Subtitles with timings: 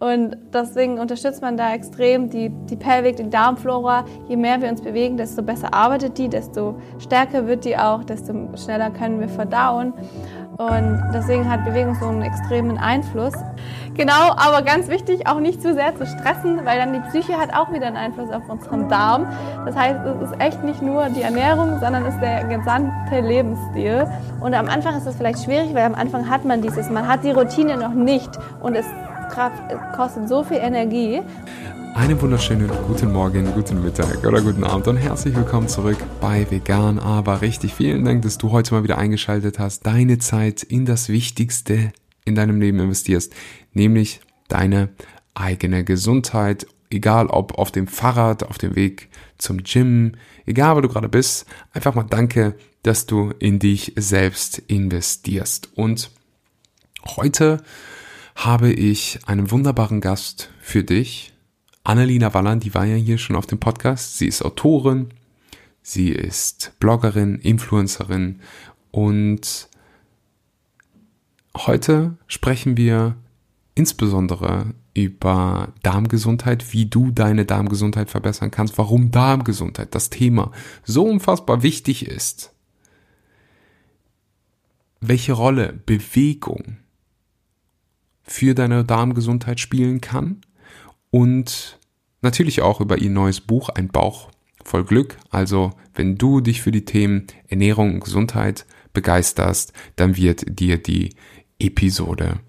[0.00, 4.04] Und deswegen unterstützt man da extrem die, die Pelvik, die Darmflora.
[4.28, 8.32] Je mehr wir uns bewegen, desto besser arbeitet die, desto stärker wird die auch, desto
[8.56, 9.92] schneller können wir verdauen.
[10.58, 13.32] Und deswegen hat Bewegung so einen extremen Einfluss.
[13.94, 17.54] Genau, aber ganz wichtig, auch nicht zu sehr zu stressen, weil dann die Psyche hat
[17.54, 19.26] auch wieder einen Einfluss auf unseren Darm.
[19.64, 24.06] Das heißt, es ist echt nicht nur die Ernährung, sondern es ist der gesamte Lebensstil.
[24.40, 27.22] Und am Anfang ist das vielleicht schwierig, weil am Anfang hat man dieses, man hat
[27.22, 28.30] die Routine noch nicht
[28.60, 28.86] und es
[29.94, 31.20] kostet so viel Energie.
[31.94, 36.98] Einen wunderschönen guten Morgen, guten Mittag oder guten Abend und herzlich willkommen zurück bei Vegan,
[36.98, 37.74] aber richtig.
[37.74, 41.92] Vielen Dank, dass du heute mal wieder eingeschaltet hast, deine Zeit in das Wichtigste
[42.24, 43.32] in deinem Leben investierst,
[43.74, 44.88] nämlich deine
[45.34, 49.08] eigene Gesundheit, egal ob auf dem Fahrrad, auf dem Weg
[49.38, 50.16] zum Gym,
[50.46, 55.68] egal wo du gerade bist, einfach mal danke, dass du in dich selbst investierst.
[55.76, 56.10] Und
[57.16, 57.62] heute
[58.38, 61.32] habe ich einen wunderbaren Gast für dich.
[61.82, 64.16] Annalena Walland, die war ja hier schon auf dem Podcast.
[64.16, 65.08] Sie ist Autorin,
[65.82, 68.38] sie ist Bloggerin, Influencerin
[68.92, 69.68] und
[71.56, 73.16] heute sprechen wir
[73.74, 80.52] insbesondere über Darmgesundheit, wie du deine Darmgesundheit verbessern kannst, warum Darmgesundheit, das Thema,
[80.84, 82.52] so unfassbar wichtig ist.
[85.00, 86.76] Welche Rolle Bewegung
[88.28, 90.42] für deine Darmgesundheit spielen kann
[91.10, 91.78] und
[92.20, 94.30] natürlich auch über ihr neues Buch Ein Bauch
[94.64, 95.16] voll Glück.
[95.30, 101.10] Also wenn du dich für die Themen Ernährung und Gesundheit begeisterst, dann wird dir die
[101.58, 102.40] Episode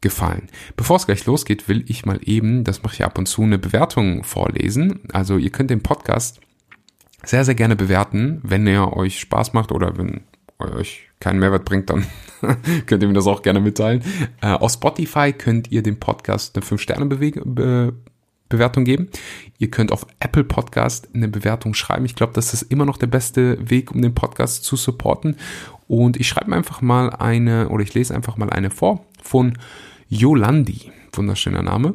[0.00, 0.48] gefallen.
[0.76, 3.58] Bevor es gleich losgeht, will ich mal eben, das mache ich ab und zu, eine
[3.58, 5.00] Bewertung vorlesen.
[5.12, 6.40] Also ihr könnt den Podcast
[7.24, 10.22] sehr, sehr gerne bewerten, wenn er euch Spaß macht oder wenn
[10.58, 12.04] euch keinen Mehrwert bringt, dann
[12.86, 14.02] könnt ihr mir das auch gerne mitteilen.
[14.40, 19.08] Äh, auf Spotify könnt ihr dem Podcast eine 5-Sterne-Bewertung geben.
[19.58, 22.04] Ihr könnt auf Apple Podcast eine Bewertung schreiben.
[22.04, 25.36] Ich glaube, das ist immer noch der beste Weg, um den Podcast zu supporten.
[25.86, 29.56] Und ich schreibe einfach mal eine, oder ich lese einfach mal eine vor von
[30.08, 30.90] Yolandi.
[31.12, 31.94] Wunderschöner Name.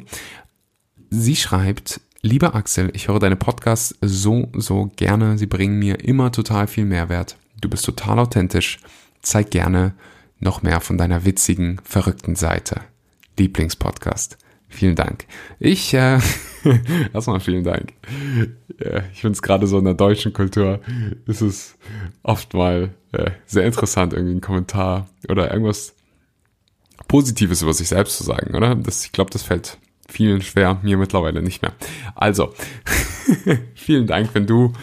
[1.10, 5.38] Sie schreibt, Lieber Axel, ich höre deine Podcasts so, so gerne.
[5.38, 7.36] Sie bringen mir immer total viel Mehrwert.
[7.60, 8.80] Du bist total authentisch.
[9.22, 9.94] Zeig gerne
[10.40, 12.80] noch mehr von deiner witzigen, verrückten Seite.
[13.38, 14.38] Lieblingspodcast.
[14.68, 15.26] Vielen Dank.
[15.58, 16.20] Ich, äh,
[17.14, 17.94] erstmal vielen Dank.
[18.78, 20.80] Ja, ich finde es gerade so in der deutschen Kultur,
[21.26, 21.76] ist es
[22.22, 25.94] oft mal äh, sehr interessant, irgendwie einen Kommentar oder irgendwas
[27.08, 28.74] Positives über sich selbst zu sagen, oder?
[28.74, 29.78] Das, ich glaube, das fällt
[30.08, 31.72] vielen schwer, mir mittlerweile nicht mehr.
[32.14, 32.52] Also,
[33.74, 34.74] vielen Dank, wenn du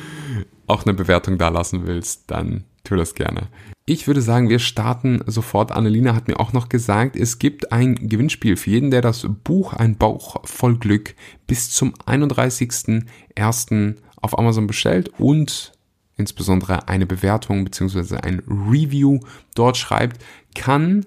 [0.65, 3.49] auch eine Bewertung da lassen willst, dann tu das gerne.
[3.87, 5.71] Ich würde sagen, wir starten sofort.
[5.71, 9.73] Annelina hat mir auch noch gesagt, es gibt ein Gewinnspiel für jeden, der das Buch
[9.73, 11.13] Ein Bauch voll Glück
[11.45, 13.95] bis zum 31.01.
[14.19, 15.73] auf Amazon bestellt und
[16.17, 18.17] insbesondere eine Bewertung bzw.
[18.17, 19.19] ein Review
[19.53, 20.19] dort schreibt,
[20.55, 21.05] kann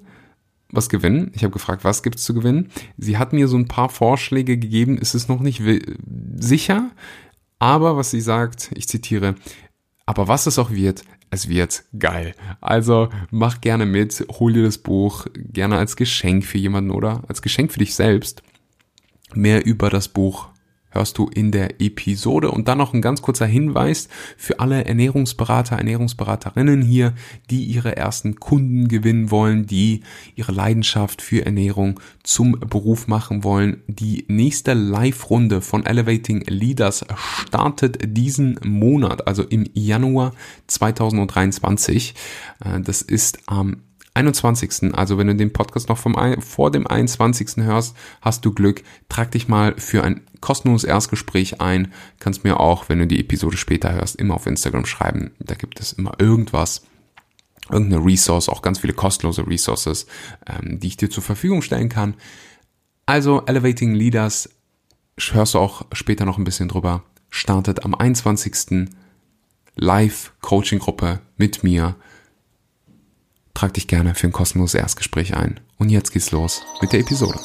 [0.70, 1.32] was gewinnen.
[1.34, 2.70] Ich habe gefragt, was gibt's zu gewinnen?
[2.96, 5.62] Sie hat mir so ein paar Vorschläge gegeben, ist es noch nicht
[6.36, 6.92] sicher,
[7.58, 9.34] aber was sie sagt, ich zitiere,
[10.06, 12.34] aber was es auch wird, es wird geil.
[12.60, 17.42] Also mach gerne mit, hol dir das Buch gerne als Geschenk für jemanden oder als
[17.42, 18.42] Geschenk für dich selbst.
[19.34, 20.48] Mehr über das Buch
[20.98, 22.50] hörst du in der Episode.
[22.50, 27.14] Und dann noch ein ganz kurzer Hinweis für alle Ernährungsberater, Ernährungsberaterinnen hier,
[27.50, 30.02] die ihre ersten Kunden gewinnen wollen, die
[30.34, 33.82] ihre Leidenschaft für Ernährung zum Beruf machen wollen.
[33.86, 37.04] Die nächste Live-Runde von Elevating Leaders
[37.46, 40.32] startet diesen Monat, also im Januar
[40.66, 42.14] 2023.
[42.64, 43.82] Äh, das ist am
[44.18, 44.94] 21.
[44.94, 47.58] Also wenn du den Podcast noch vom, vor dem 21.
[47.58, 48.82] hörst, hast du Glück.
[49.08, 51.92] Trag dich mal für ein kostenloses Erstgespräch ein.
[52.18, 55.30] Kannst mir auch, wenn du die Episode später hörst, immer auf Instagram schreiben.
[55.38, 56.82] Da gibt es immer irgendwas
[57.70, 60.06] irgendeine Resource, auch ganz viele kostenlose Resources,
[60.46, 62.14] ähm, die ich dir zur Verfügung stellen kann.
[63.06, 64.48] Also Elevating Leaders,
[65.18, 68.88] hörst du auch später noch ein bisschen drüber, startet am 21.
[69.76, 71.94] Live-Coaching-Gruppe mit mir
[73.58, 75.58] Trag dich gerne für ein kostenloses Erstgespräch ein.
[75.78, 77.40] Und jetzt geht's los mit der Episode.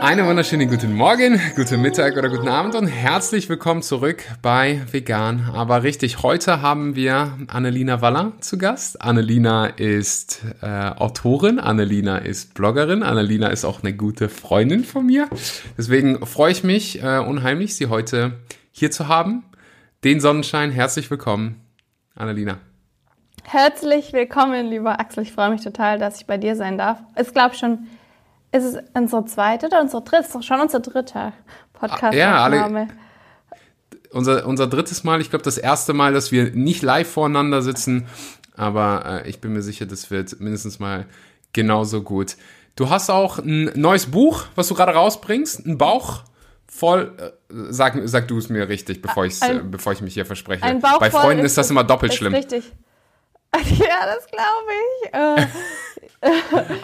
[0.00, 5.50] Einen wunderschönen guten Morgen, guten Mittag oder guten Abend und herzlich willkommen zurück bei Vegan.
[5.52, 9.02] Aber richtig, heute haben wir Annelina Waller zu Gast.
[9.02, 15.28] Annelina ist äh, Autorin, Annelina ist Bloggerin, Annelina ist auch eine gute Freundin von mir.
[15.76, 18.34] Deswegen freue ich mich äh, unheimlich, sie heute
[18.70, 19.42] hier zu haben.
[20.04, 21.61] Den Sonnenschein, herzlich willkommen.
[22.14, 22.58] Annalena.
[23.44, 25.24] Herzlich willkommen, lieber Axel.
[25.24, 26.98] Ich freue mich total, dass ich bei dir sein darf.
[27.20, 27.88] Ich glaube schon,
[28.52, 30.22] ist es unsere zweite oder unsere dritte?
[30.22, 31.32] Ist doch schon unser dritter
[31.72, 32.14] Podcast.
[32.14, 32.88] Ja, alle.
[34.10, 38.06] Unser, unser drittes Mal, ich glaube, das erste Mal, dass wir nicht live voreinander sitzen,
[38.54, 41.06] aber äh, ich bin mir sicher, das wird mindestens mal
[41.54, 42.36] genauso gut.
[42.76, 46.24] Du hast auch ein neues Buch, was du gerade rausbringst, ein Bauch
[46.72, 47.30] voll, äh,
[47.70, 50.64] sag, sag du es mir richtig, bevor, ich's, ein, bevor ich mich hier verspreche.
[50.64, 52.34] Ein Bauch Bei Freunden ist, ist, das immer doppelt schlimm.
[52.34, 52.72] Richtig.
[53.54, 55.12] Ja, das glaube ich.
[55.12, 56.30] Äh,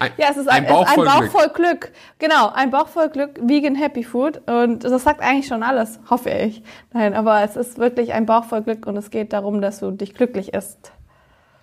[0.01, 1.93] ein, ja, es ist ein, ein, Bauch, voll, ein Bauch voll Glück.
[2.19, 4.47] Genau, ein Bauch voll Glück, Vegan Happy Food.
[4.47, 6.63] Und das sagt eigentlich schon alles, hoffe ich.
[6.93, 9.93] Nein, aber es ist wirklich ein Bauch voll Glück und es geht darum, dass du
[9.93, 10.93] dich glücklich isst.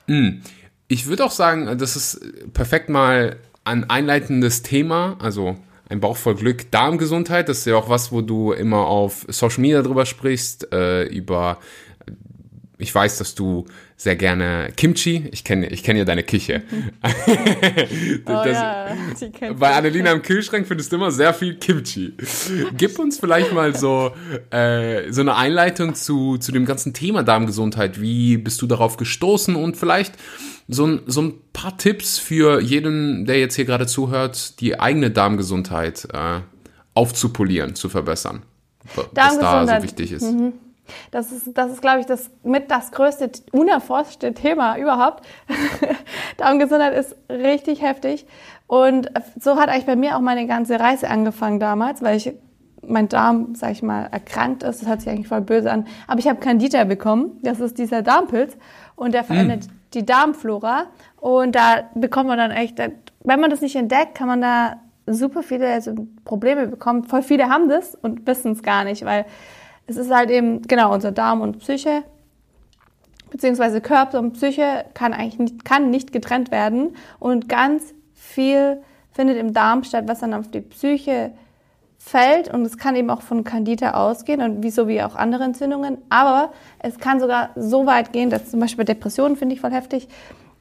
[0.08, 0.42] Mm.
[0.88, 5.56] Ich würde auch sagen, das ist perfekt mal ein einleitendes Thema, also
[5.90, 9.62] ein Bauch voll Glück, Darmgesundheit, das ist ja auch was, wo du immer auf Social
[9.62, 11.60] Media drüber sprichst, äh, über
[12.78, 13.66] ich weiß, dass du
[13.96, 16.64] sehr gerne Kimchi, ich kenne ich kenn ja deine Küche.
[17.04, 17.08] oh,
[18.26, 22.14] das, ja, bei Annelina im Kühlschrank findest du immer sehr viel Kimchi.
[22.78, 24.12] Gib uns vielleicht mal so,
[24.50, 28.02] äh, so eine Einleitung zu, zu dem ganzen Thema Darmgesundheit.
[28.02, 30.16] Wie bist du darauf gestoßen und vielleicht
[30.68, 35.12] so ein, so ein paar Tipps für jeden, der jetzt hier gerade zuhört, die eigene
[35.12, 36.42] Darmgesundheit äh,
[36.94, 38.44] aufzupolieren, zu verbessern.
[38.96, 40.24] Was da so wichtig ist.
[40.24, 40.54] Mhm.
[41.12, 45.26] Das ist, das ist, glaube ich, das mit das größte unerforschte Thema überhaupt.
[46.38, 48.26] Darmgesundheit ist richtig heftig.
[48.68, 49.10] Und
[49.40, 52.34] so hat eigentlich bei mir auch meine ganze Reise angefangen damals, weil ich
[52.88, 54.82] mein Darm, sag ich mal, erkrankt ist.
[54.82, 55.88] Das hört sich eigentlich voll böse an.
[56.08, 57.40] Aber ich habe Candida bekommen.
[57.42, 58.56] Das ist dieser Darmpilz.
[58.96, 59.85] Und der verändert mm.
[59.96, 60.88] Die Darmflora.
[61.18, 64.78] Und da bekommt man dann echt, wenn man das nicht entdeckt, kann man da
[65.08, 65.94] super viele also
[66.24, 67.04] Probleme bekommen.
[67.04, 69.26] Voll viele haben das und wissen es gar nicht, weil
[69.88, 72.04] es ist halt eben, genau, unser Darm und Psyche,
[73.30, 78.82] beziehungsweise Körper und Psyche kann eigentlich nicht, kann nicht getrennt werden und ganz viel
[79.12, 81.32] findet im Darm statt, was dann auf die Psyche
[82.06, 85.44] fällt und es kann eben auch von Candida ausgehen und wie so wie auch andere
[85.44, 89.62] Entzündungen, aber es kann sogar so weit gehen, dass zum Beispiel bei Depressionen finde ich
[89.62, 90.08] voll heftig,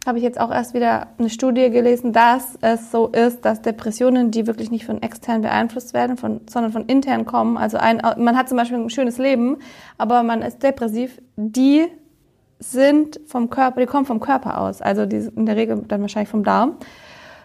[0.07, 4.31] habe ich jetzt auch erst wieder eine Studie gelesen, dass es so ist, dass Depressionen,
[4.31, 8.39] die wirklich nicht von extern beeinflusst werden, von, sondern von intern kommen, also ein, man
[8.39, 9.59] hat zum Beispiel ein schönes Leben,
[9.99, 11.85] aber man ist depressiv, die
[12.59, 16.31] sind vom Körper, die kommen vom Körper aus, also die in der Regel dann wahrscheinlich
[16.31, 16.77] vom Darm.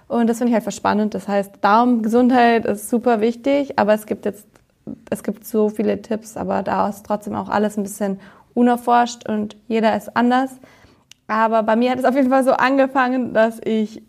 [0.10, 1.14] Und das finde ich halt verspannend.
[1.14, 4.48] Das heißt, Darmgesundheit ist super wichtig, aber es gibt jetzt,
[5.12, 8.20] es gibt so viele Tipps, aber da ist trotzdem auch alles ein bisschen
[8.56, 10.50] unerforscht und jeder ist anders.
[11.28, 14.02] Aber bei mir hat es auf jeden Fall so angefangen, dass ich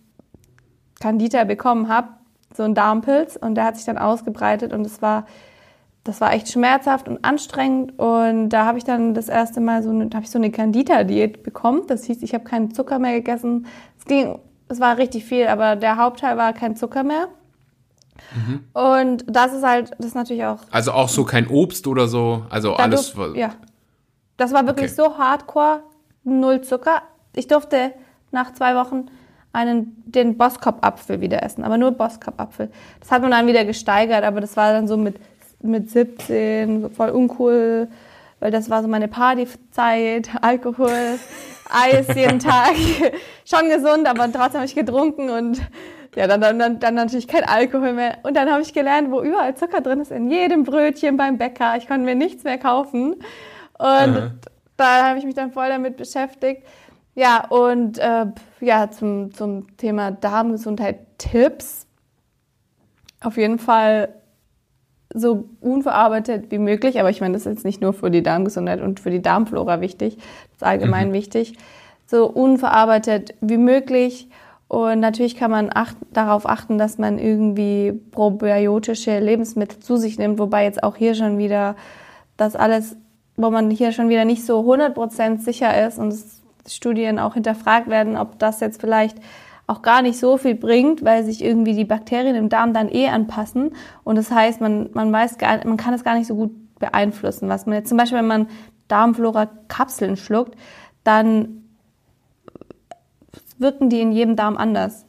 [1.00, 2.08] Candida bekommen habe,
[2.56, 5.26] so ein Darmpilz, und der hat sich dann ausgebreitet und es war,
[6.02, 7.98] das war echt schmerzhaft und anstrengend.
[7.98, 11.42] Und da habe ich dann das erste Mal so eine, habe ich so eine Candida-Diät
[11.42, 11.82] bekommen.
[11.88, 13.66] Das hieß, ich habe keinen Zucker mehr gegessen.
[13.98, 14.38] Es ging,
[14.70, 17.28] es war richtig viel, aber der Hauptteil war kein Zucker mehr.
[18.34, 18.64] Mhm.
[18.72, 20.58] Und das ist halt, das ist natürlich auch.
[20.70, 23.12] Also auch so kein Obst oder so, also alles.
[23.12, 23.54] Durf, ja.
[24.36, 25.02] Das war wirklich okay.
[25.02, 25.82] so hardcore,
[26.24, 27.02] null Zucker.
[27.34, 27.92] Ich durfte
[28.30, 29.06] nach zwei Wochen
[29.52, 32.70] einen, den Boskop-Apfel wieder essen, aber nur Boskop-Apfel.
[33.00, 35.16] Das hat man dann wieder gesteigert, aber das war dann so mit,
[35.60, 37.88] mit 17, so voll uncool,
[38.38, 41.18] weil das war so meine Partyzeit, Alkohol,
[41.70, 42.74] Eis jeden Tag.
[43.44, 45.60] Schon gesund, aber trotzdem habe ich getrunken und
[46.16, 48.18] ja, dann, dann, dann natürlich kein Alkohol mehr.
[48.24, 51.76] Und dann habe ich gelernt, wo überall Zucker drin ist, in jedem Brötchen beim Bäcker.
[51.76, 53.14] Ich konnte mir nichts mehr kaufen.
[53.78, 54.40] Und mhm.
[54.76, 56.66] da habe ich mich dann voll damit beschäftigt.
[57.14, 58.26] Ja, und äh,
[58.60, 61.86] ja, zum, zum Thema Darmgesundheit Tipps.
[63.20, 64.19] Auf jeden Fall
[65.12, 68.80] so unverarbeitet wie möglich, aber ich meine, das ist jetzt nicht nur für die Darmgesundheit
[68.80, 71.14] und für die Darmflora wichtig, das ist allgemein mhm.
[71.14, 71.54] wichtig.
[72.06, 74.28] So unverarbeitet wie möglich.
[74.66, 80.38] Und natürlich kann man acht, darauf achten, dass man irgendwie probiotische Lebensmittel zu sich nimmt,
[80.38, 81.74] wobei jetzt auch hier schon wieder
[82.36, 82.96] das alles,
[83.36, 86.14] wo man hier schon wieder nicht so 100% sicher ist und
[86.68, 89.18] Studien auch hinterfragt werden, ob das jetzt vielleicht
[89.70, 93.08] auch gar nicht so viel bringt, weil sich irgendwie die Bakterien im Darm dann eh
[93.08, 93.70] anpassen.
[94.02, 96.50] Und das heißt, man, man weiß gar, man kann es gar nicht so gut
[96.80, 97.48] beeinflussen.
[97.48, 98.48] Was man jetzt zum Beispiel, wenn man
[98.88, 100.56] Darmflora-Kapseln schluckt,
[101.04, 101.64] dann
[103.58, 105.06] wirken die in jedem Darm anders.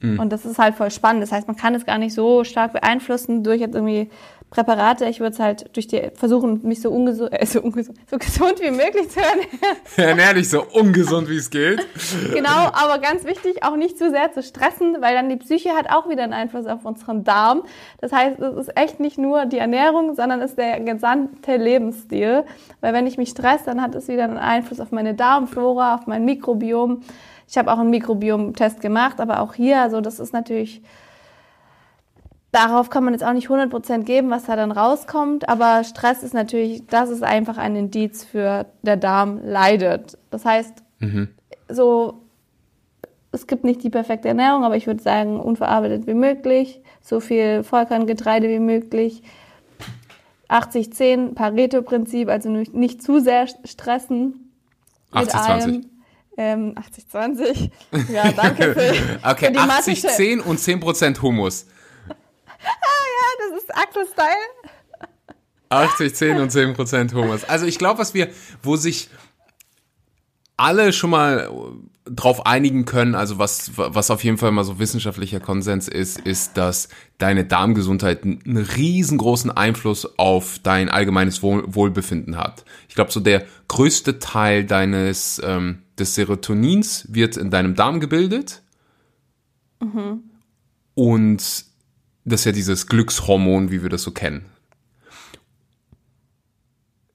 [0.00, 0.20] Mhm.
[0.20, 1.22] Und das ist halt voll spannend.
[1.22, 4.08] Das heißt, man kann es gar nicht so stark beeinflussen durch jetzt irgendwie
[4.50, 5.06] Präparate.
[5.06, 8.60] Ich würde es halt durch die versuchen, mich so ungesund, äh, so, ungesund, so gesund
[8.60, 9.48] wie möglich zu ernähren.
[9.96, 11.84] Ernähr dich so ungesund wie es geht.
[12.32, 15.90] Genau, aber ganz wichtig, auch nicht zu sehr zu stressen, weil dann die Psyche hat
[15.90, 17.62] auch wieder einen Einfluss auf unseren Darm.
[18.00, 22.44] Das heißt, es ist echt nicht nur die Ernährung, sondern es ist der gesamte Lebensstil.
[22.80, 26.06] Weil wenn ich mich stresse, dann hat es wieder einen Einfluss auf meine Darmflora, auf
[26.06, 27.02] mein Mikrobiom.
[27.48, 30.82] Ich habe auch einen Mikrobiom-Test gemacht, aber auch hier, also das ist natürlich
[32.56, 36.32] darauf kann man jetzt auch nicht 100% geben, was da dann rauskommt, aber Stress ist
[36.32, 40.16] natürlich, das ist einfach ein Indiz für der Darm leidet.
[40.30, 41.28] Das heißt, mhm.
[41.68, 42.22] so,
[43.30, 47.62] es gibt nicht die perfekte Ernährung, aber ich würde sagen, unverarbeitet wie möglich, so viel
[47.62, 49.22] Vollkorngetreide wie möglich,
[50.48, 54.50] 80-10 Pareto-Prinzip, also nicht, zu sehr stressen.
[55.12, 55.84] 80-20.
[56.38, 56.74] Ähm,
[57.12, 57.70] 80-20.
[58.12, 58.94] Ja, danke für,
[59.28, 61.66] okay, für 80-10 und 10% Humus
[62.66, 64.72] ja, das ist Akku-Style.
[65.68, 67.44] 80, 10 und 10 Prozent Humus.
[67.44, 68.28] Also ich glaube, was wir,
[68.62, 69.08] wo sich
[70.56, 71.50] alle schon mal
[72.04, 76.56] drauf einigen können, also was, was auf jeden Fall mal so wissenschaftlicher Konsens ist, ist,
[76.56, 82.64] dass deine Darmgesundheit einen riesengroßen Einfluss auf dein allgemeines Wohl, Wohlbefinden hat.
[82.88, 88.62] Ich glaube, so der größte Teil deines ähm, des Serotonins wird in deinem Darm gebildet.
[89.80, 90.22] Mhm.
[90.94, 91.64] Und
[92.26, 94.44] das ist ja dieses Glückshormon, wie wir das so kennen.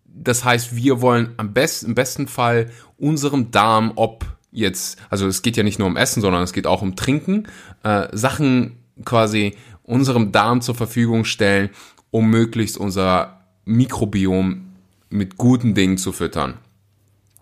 [0.05, 5.41] Das heißt, wir wollen am besten, im besten Fall unserem Darm, ob jetzt, also es
[5.41, 7.47] geht ja nicht nur um Essen, sondern es geht auch um Trinken,
[7.83, 11.71] äh, Sachen quasi unserem Darm zur Verfügung stellen,
[12.09, 14.73] um möglichst unser Mikrobiom
[15.09, 16.57] mit guten Dingen zu füttern.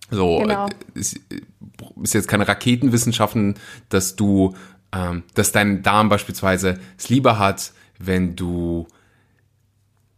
[0.09, 0.67] So, genau.
[0.95, 1.19] ist,
[2.01, 3.55] ist jetzt keine Raketenwissenschaften,
[3.89, 4.55] dass du
[4.93, 8.87] ähm, dass dein Darm beispielsweise es lieber hat, wenn du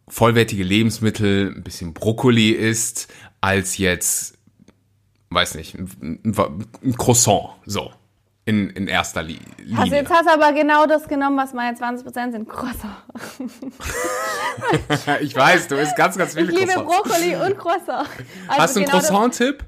[0.08, 4.38] vollwertige Lebensmittel, ein bisschen Brokkoli isst, als jetzt,
[5.30, 7.92] weiß nicht, ein, Croissant, so.
[8.44, 9.46] In, in erster Linie.
[9.78, 12.50] Also jetzt hast du aber genau das genommen, was meine 20% sind.
[12.50, 12.96] Croissant.
[15.22, 17.04] ich weiß, du isst ganz, ganz viele Ich liebe Croissants.
[17.04, 18.10] Brokkoli und Croissant.
[18.48, 19.64] Also hast du einen genau Croissant-Tipp?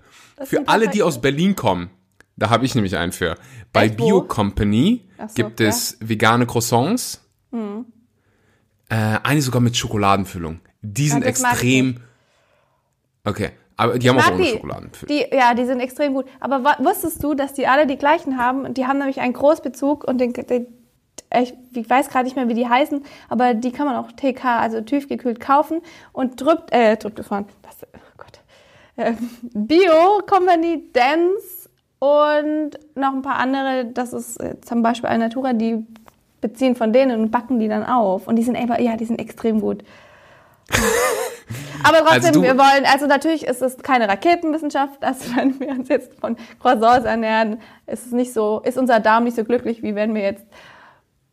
[0.46, 1.92] Für alle, die aus Berlin kommen.
[2.36, 3.36] Da habe ich nämlich einen für.
[3.72, 5.68] Bei Echt, Bio Company so, gibt ja.
[5.68, 7.22] es vegane Croissants.
[7.52, 7.86] Hm.
[8.90, 10.60] Äh, eine sogar mit Schokoladenfüllung.
[10.82, 12.02] Die sind ja, extrem.
[13.24, 13.52] Okay.
[13.75, 15.16] Aber die haben auch ohne Schokoladenfüllung.
[15.16, 16.25] Die, ja, die sind extrem gut.
[16.40, 18.74] Aber wusstest du, dass die alle die gleichen haben?
[18.74, 20.68] Die haben nämlich einen Großbezug und den, den
[21.42, 24.60] ich, ich weiß gerade nicht mehr, wie die heißen, aber die kann man auch TK,
[24.60, 27.46] also tiefgekühlt kaufen und drückt, äh, drückt gefahren.
[27.63, 28.40] Das, oh Gott.
[28.96, 31.53] Äh, Bio Company Dance
[32.04, 35.88] und noch ein paar andere, das ist äh, zum Beispiel Alnatura, die
[36.42, 38.28] beziehen von denen und backen die dann auf.
[38.28, 39.86] Und die sind einfach, ja, die sind extrem gut.
[41.84, 45.88] Aber trotzdem, also wir wollen, also natürlich ist es keine Raketenwissenschaft, dass wenn wir uns
[45.88, 49.96] jetzt von Croissants ernähren, ist es nicht so, ist unser Darm nicht so glücklich, wie
[49.96, 50.46] wenn wir jetzt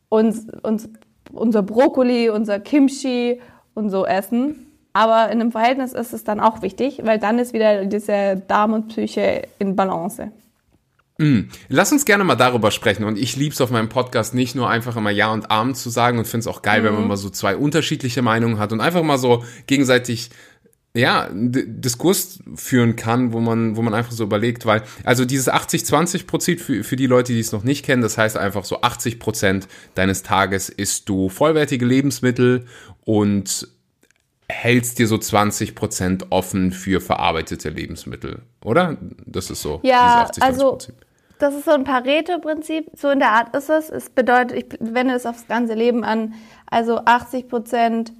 [0.09, 0.89] uns, uns
[1.33, 3.41] unser Brokkoli, unser Kimchi
[3.75, 4.69] und so essen.
[4.93, 8.73] Aber in einem Verhältnis ist es dann auch wichtig, weil dann ist wieder diese Darm
[8.73, 10.31] und Psyche in Balance.
[11.21, 11.51] Mm.
[11.69, 13.05] Lass uns gerne mal darüber sprechen.
[13.05, 16.19] Und ich lieb's auf meinem Podcast nicht nur einfach immer Ja und Abend zu sagen
[16.19, 16.87] und finde es auch geil, mhm.
[16.87, 17.09] wenn man mhm.
[17.09, 20.31] mal so zwei unterschiedliche Meinungen hat und einfach mal so gegenseitig
[20.95, 26.61] ja, Diskurs führen kann, wo man, wo man einfach so überlegt, weil, also dieses 80-20-Prinzip
[26.61, 29.69] für, für die Leute, die es noch nicht kennen, das heißt einfach so 80 Prozent
[29.95, 32.65] deines Tages isst du vollwertige Lebensmittel
[33.05, 33.69] und
[34.49, 38.97] hältst dir so 20 Prozent offen für verarbeitete Lebensmittel, oder?
[39.27, 39.79] Das ist so.
[39.85, 40.79] Ja, 80, also,
[41.41, 42.91] das ist so ein Pareto-Prinzip.
[42.97, 43.91] So in der Art ist es.
[43.91, 46.35] Es bedeutet, ich wende es aufs ganze Leben an.
[46.67, 48.13] Also 80 Prozent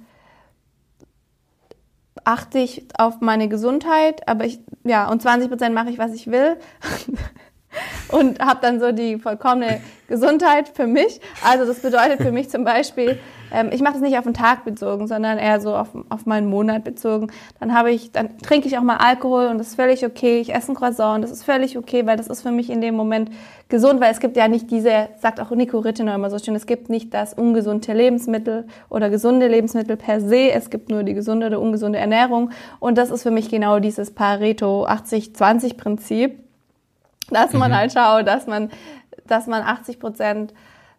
[2.23, 6.27] achte ich auf meine Gesundheit, aber ich, ja, und 20 Prozent mache ich, was ich
[6.27, 6.57] will.
[8.09, 11.21] und habe dann so die vollkommene Gesundheit für mich.
[11.43, 13.17] Also das bedeutet für mich zum Beispiel,
[13.53, 16.49] ähm, ich mache das nicht auf den Tag bezogen, sondern eher so auf, auf meinen
[16.49, 17.31] Monat bezogen.
[17.59, 20.39] Dann habe ich, dann trinke ich auch mal Alkohol und das ist völlig okay.
[20.39, 22.81] Ich esse ein Croissant und das ist völlig okay, weil das ist für mich in
[22.81, 23.31] dem Moment
[23.69, 26.65] gesund, weil es gibt ja nicht diese, sagt auch Nico Rittenau immer so schön, es
[26.65, 31.47] gibt nicht das ungesunde Lebensmittel oder gesunde Lebensmittel per se, es gibt nur die gesunde
[31.47, 36.37] oder ungesunde Ernährung und das ist für mich genau dieses Pareto 80-20 Prinzip,
[37.31, 37.75] dass man mhm.
[37.75, 38.69] halt schaut, dass man,
[39.25, 40.53] dass man 80 Prozent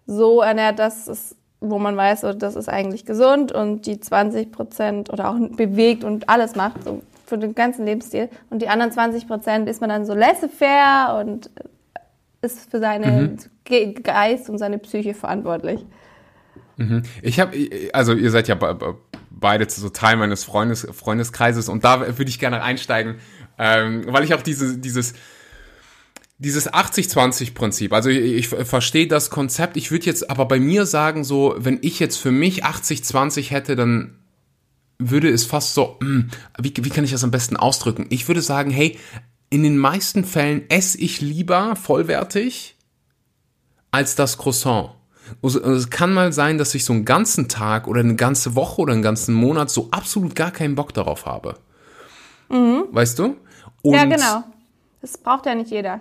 [0.07, 4.51] so ernährt, dass es wo man weiß, so, das ist eigentlich gesund und die 20
[4.51, 8.29] Prozent oder auch bewegt und alles macht, so für den ganzen Lebensstil.
[8.51, 11.51] Und die anderen 20 Prozent ist man dann so laissez-faire und
[12.43, 13.37] ist für seine
[13.67, 14.03] mhm.
[14.03, 15.87] Geist und seine Psyche verantwortlich.
[16.77, 17.05] Mhm.
[17.23, 17.57] Ich habe,
[17.93, 18.59] also ihr seid ja
[19.31, 23.17] beide so Teil meines Freundes, Freundeskreises und da würde ich gerne einsteigen,
[23.59, 25.15] ähm, weil ich auch diese, dieses,
[26.43, 31.23] dieses 80-20-Prinzip, also ich, ich verstehe das Konzept, ich würde jetzt aber bei mir sagen,
[31.23, 34.19] so, wenn ich jetzt für mich 80-20 hätte, dann
[34.99, 36.31] würde es fast so, mh, hm,
[36.61, 38.07] wie, wie kann ich das am besten ausdrücken?
[38.11, 38.99] Ich würde sagen, hey,
[39.51, 42.77] in den meisten Fällen esse ich lieber vollwertig
[43.93, 44.91] als das Croissant.
[45.43, 48.81] Also, es kann mal sein, dass ich so einen ganzen Tag oder eine ganze Woche
[48.81, 51.55] oder einen ganzen Monat so absolut gar keinen Bock darauf habe.
[52.49, 52.85] Mhm.
[52.91, 53.37] Weißt du?
[53.83, 54.43] Und ja, genau.
[55.01, 56.01] Das braucht ja nicht jeder.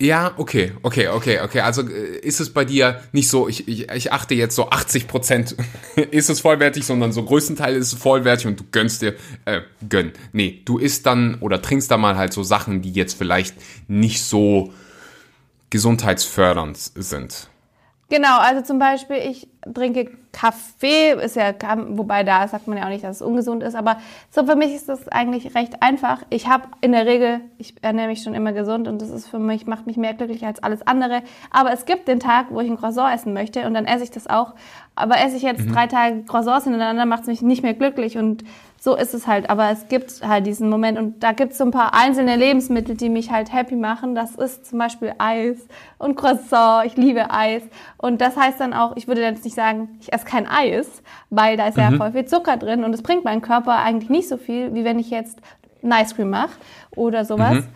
[0.00, 1.60] Ja, okay, okay, okay, okay.
[1.60, 5.06] Also äh, ist es bei dir nicht so, ich, ich, ich achte jetzt so 80
[5.06, 5.54] Prozent
[6.10, 9.14] ist es vollwertig, sondern so größtenteils ist es vollwertig und du gönnst dir,
[9.44, 10.12] äh, gönn.
[10.32, 13.56] Nee, du isst dann oder trinkst da mal halt so Sachen, die jetzt vielleicht
[13.88, 14.72] nicht so
[15.68, 17.48] gesundheitsfördernd sind.
[18.08, 21.52] Genau, also zum Beispiel, ich trinke Kaffee, ist ja,
[21.88, 23.96] wobei da sagt man ja auch nicht, dass es ungesund ist, aber
[24.30, 26.22] so für mich ist das eigentlich recht einfach.
[26.30, 29.38] Ich habe in der Regel, ich ernähre mich schon immer gesund und das ist für
[29.38, 31.22] mich, macht mich mehr glücklich als alles andere.
[31.50, 34.10] Aber es gibt den Tag, wo ich ein Croissant essen möchte und dann esse ich
[34.10, 34.54] das auch.
[34.94, 35.72] Aber esse ich jetzt mhm.
[35.72, 38.44] drei Tage Croissants hintereinander, macht es mich nicht mehr glücklich und
[38.80, 39.50] so ist es halt.
[39.50, 42.96] Aber es gibt halt diesen Moment und da gibt es so ein paar einzelne Lebensmittel,
[42.96, 44.14] die mich halt happy machen.
[44.14, 45.58] Das ist zum Beispiel Eis
[45.98, 46.86] und Croissant.
[46.86, 47.62] Ich liebe Eis.
[47.98, 51.56] Und das heißt dann auch, ich würde jetzt nicht sagen, ich esse kein Eis, weil
[51.56, 51.82] da ist mhm.
[51.82, 54.84] ja voll viel Zucker drin und es bringt meinem Körper eigentlich nicht so viel, wie
[54.84, 55.40] wenn ich jetzt
[55.82, 56.52] ein Ice Cream mache
[56.94, 57.54] oder sowas.
[57.54, 57.68] Mhm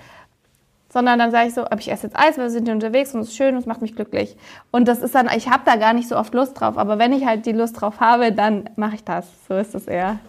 [0.95, 3.13] sondern dann sage ich so, aber ich esse jetzt Eis, weil wir sind hier unterwegs
[3.15, 4.37] und es ist schön und es macht mich glücklich.
[4.71, 7.13] Und das ist dann, ich habe da gar nicht so oft Lust drauf, aber wenn
[7.13, 9.27] ich halt die Lust drauf habe, dann mache ich das.
[9.49, 10.21] So ist es eher.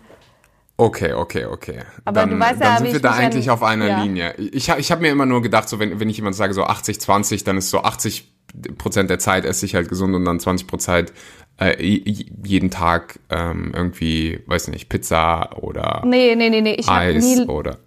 [0.76, 1.84] Okay, okay, okay.
[2.04, 4.02] Aber dann, du weißt ja, dann sind wir da eigentlich auf einer ja.
[4.02, 4.34] Linie.
[4.38, 7.00] Ich, ich habe mir immer nur gedacht, so wenn, wenn ich jemand sage so 80,
[7.00, 8.34] 20, dann ist so 80
[8.80, 11.14] Prozent der Zeit esse ich halt gesund und dann 20 Prozent
[11.58, 16.74] äh, jeden Tag ähm, irgendwie, weiß nicht, Pizza oder nee, nee, nee, nee.
[16.74, 17.78] Ich Eis nie, oder.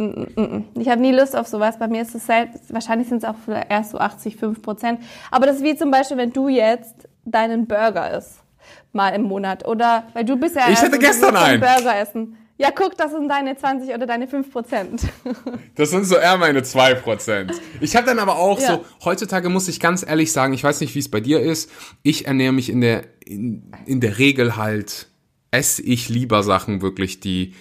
[0.75, 1.79] Ich habe nie Lust auf sowas.
[1.79, 3.35] Bei mir ist es selbst, wahrscheinlich sind es auch
[3.69, 5.01] erst so 80, 5 Prozent.
[5.31, 8.41] Aber das ist wie zum Beispiel, wenn du jetzt deinen Burger isst,
[8.93, 9.67] mal im Monat.
[9.67, 12.37] Oder, weil du bist ja ich hätte gestern einen Burger essen.
[12.61, 15.03] Ja, guck, das sind deine 20 oder deine 5 Prozent.
[15.77, 17.53] Das sind so eher meine 2 Prozent.
[17.81, 18.67] Ich habe dann aber auch ja.
[18.67, 21.71] so, heutzutage muss ich ganz ehrlich sagen, ich weiß nicht, wie es bei dir ist,
[22.03, 25.07] ich ernähre mich in der, in, in der Regel halt,
[25.53, 27.55] esse ich lieber Sachen wirklich, die,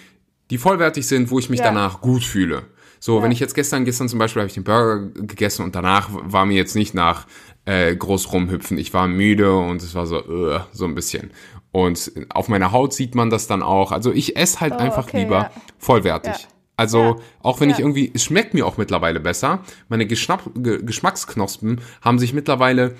[0.50, 1.66] die vollwertig sind, wo ich mich ja.
[1.66, 2.64] danach gut fühle.
[2.98, 3.22] So, ja.
[3.22, 6.44] wenn ich jetzt gestern, gestern zum Beispiel habe ich den Burger gegessen und danach war
[6.44, 7.26] mir jetzt nicht nach
[7.64, 8.78] äh, groß rumhüpfen.
[8.78, 11.30] Ich war müde und es war so, uh, so ein bisschen.
[11.70, 13.92] Und auf meiner Haut sieht man das dann auch.
[13.92, 15.50] Also ich esse halt oh, einfach okay, lieber ja.
[15.78, 16.32] vollwertig.
[16.32, 16.48] Ja.
[16.76, 17.16] Also ja.
[17.42, 19.60] auch wenn ich irgendwie, es schmeckt mir auch mittlerweile besser.
[19.88, 22.96] Meine Geschnapp, Geschmacksknospen haben sich mittlerweile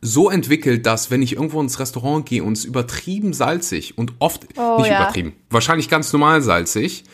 [0.00, 4.46] so entwickelt, dass wenn ich irgendwo ins Restaurant gehe und es übertrieben salzig und oft
[4.56, 7.04] oh, nicht übertrieben, wahrscheinlich ganz normal salzig,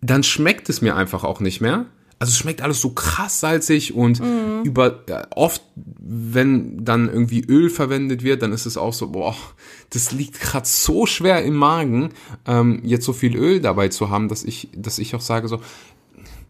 [0.00, 1.86] dann schmeckt es mir einfach auch nicht mehr.
[2.18, 4.62] Also es schmeckt alles so krass salzig und mhm.
[4.64, 9.36] über äh, oft, wenn dann irgendwie Öl verwendet wird, dann ist es auch so, boah,
[9.90, 12.10] das liegt gerade so schwer im Magen,
[12.46, 15.60] ähm, jetzt so viel Öl dabei zu haben, dass ich, dass ich auch sage so,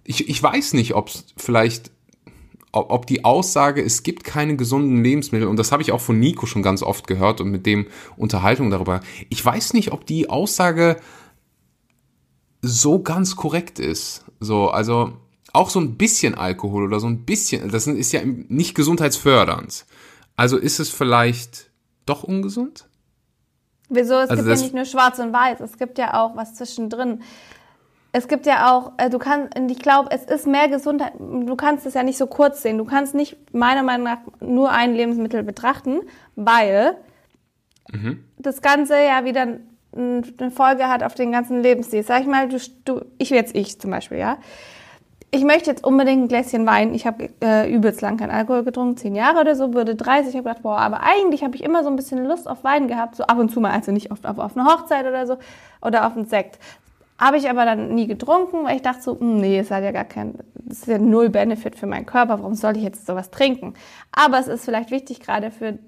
[0.05, 1.91] ich, ich weiß nicht, ob es vielleicht
[2.77, 6.47] ob die Aussage, es gibt keine gesunden Lebensmittel, und das habe ich auch von Nico
[6.47, 10.97] schon ganz oft gehört und mit dem Unterhaltung darüber, ich weiß nicht, ob die Aussage
[12.63, 14.25] so ganz korrekt ist.
[14.41, 15.13] So, also
[15.55, 19.87] auch so ein bisschen Alkohol oder so ein bisschen, das ist ja nicht gesundheitsfördernd.
[20.37, 21.71] Also ist es vielleicht
[22.07, 22.89] doch ungesund?
[23.89, 24.15] Wieso?
[24.15, 27.23] Es also gibt ja nicht nur schwarz und weiß, es gibt ja auch was zwischendrin.
[28.11, 31.87] Es gibt ja auch, äh, du kannst, ich glaube, es ist mehr Gesundheit, du kannst
[31.87, 32.79] es ja nicht so kurz sehen.
[32.79, 36.01] Du kannst nicht meiner Meinung nach nur ein Lebensmittel betrachten,
[36.35, 36.97] weil
[37.93, 38.25] mhm.
[38.39, 39.59] das Ganze ja wieder
[39.97, 42.03] eine Folge hat auf den ganzen Lebensstil.
[42.03, 44.39] Sag ich mal, du, du ich jetzt ich zum Beispiel, ja
[45.35, 46.95] ich möchte jetzt unbedingt ein Gläschen Wein.
[46.95, 50.29] Ich habe äh, übelst lang keinen Alkohol getrunken, zehn Jahre oder so, würde 30.
[50.29, 52.87] Ich habe gedacht, boah, aber eigentlich habe ich immer so ein bisschen Lust auf Wein
[52.87, 55.37] gehabt, so ab und zu mal, also nicht oft auf, auf eine Hochzeit oder so
[55.83, 56.61] oder auf einen Sekt.
[57.19, 59.91] Habe ich aber dann nie getrunken, weil ich dachte so, hm, nee, es hat ja
[59.91, 63.33] gar kein, das ist ja null Benefit für meinen Körper, warum soll ich jetzt sowas
[63.33, 63.75] trinken?
[64.13, 65.79] Aber es ist vielleicht wichtig gerade für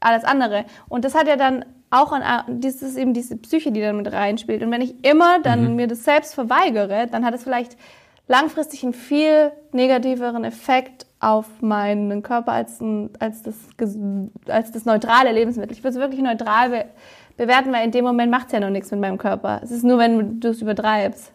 [0.00, 0.64] alles andere.
[0.88, 4.12] Und das hat ja dann auch an, das ist eben diese Psyche, die dann mit
[4.12, 4.62] reinspielt.
[4.62, 5.76] Und wenn ich immer dann mhm.
[5.76, 7.76] mir das selbst verweigere, dann hat es vielleicht
[8.28, 13.54] langfristig einen viel negativeren Effekt auf meinen Körper als, ein, als, das,
[14.48, 15.72] als das neutrale Lebensmittel.
[15.72, 16.84] Ich würde es wirklich neutral be
[17.36, 19.60] bewerten, weil in dem Moment macht es ja noch nichts mit meinem Körper.
[19.62, 21.34] Es ist nur, wenn du es übertreibst.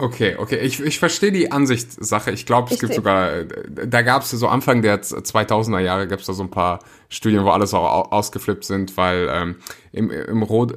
[0.00, 0.58] Okay, okay.
[0.60, 2.30] Ich, ich verstehe die Ansichtssache.
[2.30, 6.20] Ich glaube, es ich gibt sogar, da gab es so Anfang der 2000er Jahre gab
[6.20, 9.56] es da so ein paar Studien, wo alles auch ausgeflippt sind, weil ähm,
[9.92, 10.72] im, im Rot,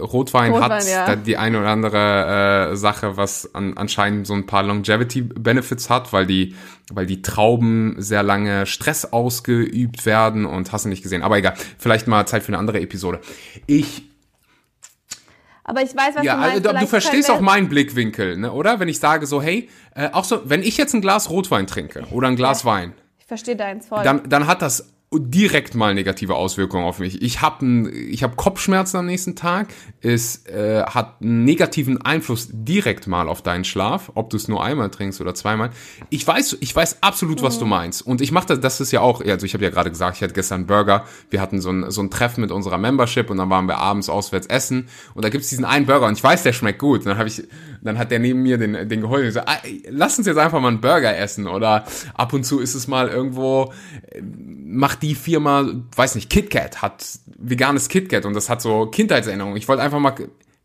[0.00, 1.16] Rotwein, Rotwein hat ja.
[1.16, 6.26] die eine oder andere äh, Sache, was an, anscheinend so ein paar Longevity-Benefits hat, weil
[6.26, 6.54] die,
[6.92, 11.22] weil die Trauben sehr lange Stress ausgeübt werden und hast du nicht gesehen.
[11.22, 13.20] Aber egal, vielleicht mal Zeit für eine andere Episode.
[13.66, 14.04] Ich
[15.68, 16.66] aber ich weiß, was ja, du meinst.
[16.66, 18.80] Also, du verstehst auch meinen Blickwinkel, ne, oder?
[18.80, 22.04] Wenn ich sage so, hey, äh, auch so, wenn ich jetzt ein Glas Rotwein trinke
[22.10, 22.70] oder ein Glas ja.
[22.70, 22.94] Wein.
[23.18, 24.02] Ich verstehe deins voll.
[24.02, 27.22] Dann, dann hat das direkt mal negative Auswirkungen auf mich.
[27.22, 29.68] Ich habe ich hab Kopfschmerzen am nächsten Tag.
[30.02, 34.62] Es äh, hat einen negativen Einfluss direkt mal auf deinen Schlaf, ob du es nur
[34.62, 35.70] einmal trinkst oder zweimal.
[36.10, 37.70] Ich weiß, ich weiß absolut, was du mhm.
[37.70, 38.02] meinst.
[38.02, 40.22] Und ich mache das, das ist ja auch, also ich habe ja gerade gesagt, ich
[40.22, 41.06] hatte gestern Burger.
[41.30, 44.10] Wir hatten so ein, so ein Treffen mit unserer Membership und dann waren wir abends
[44.10, 44.88] auswärts essen.
[45.14, 47.00] Und da gibt's diesen einen Burger und ich weiß, der schmeckt gut.
[47.00, 47.44] Und dann habe ich,
[47.80, 49.56] dann hat der neben mir den, den geholt und gesagt, ah,
[49.88, 51.46] lass uns jetzt einfach mal einen Burger essen.
[51.46, 53.72] Oder ab und zu ist es mal irgendwo,
[54.10, 54.20] äh,
[54.98, 57.06] macht die Firma, weiß nicht, KitKat hat
[57.38, 59.56] veganes KitKat und das hat so Kindheitserinnerungen.
[59.56, 60.14] Ich wollte einfach mal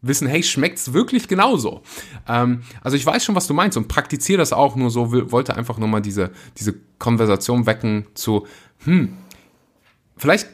[0.01, 1.81] wissen, hey, schmeckt's wirklich genauso?
[2.27, 5.55] Ähm, also ich weiß schon, was du meinst und praktiziere das auch nur so, wollte
[5.55, 8.47] einfach nur mal diese, diese Konversation wecken zu,
[8.83, 9.13] hm,
[10.17, 10.47] vielleicht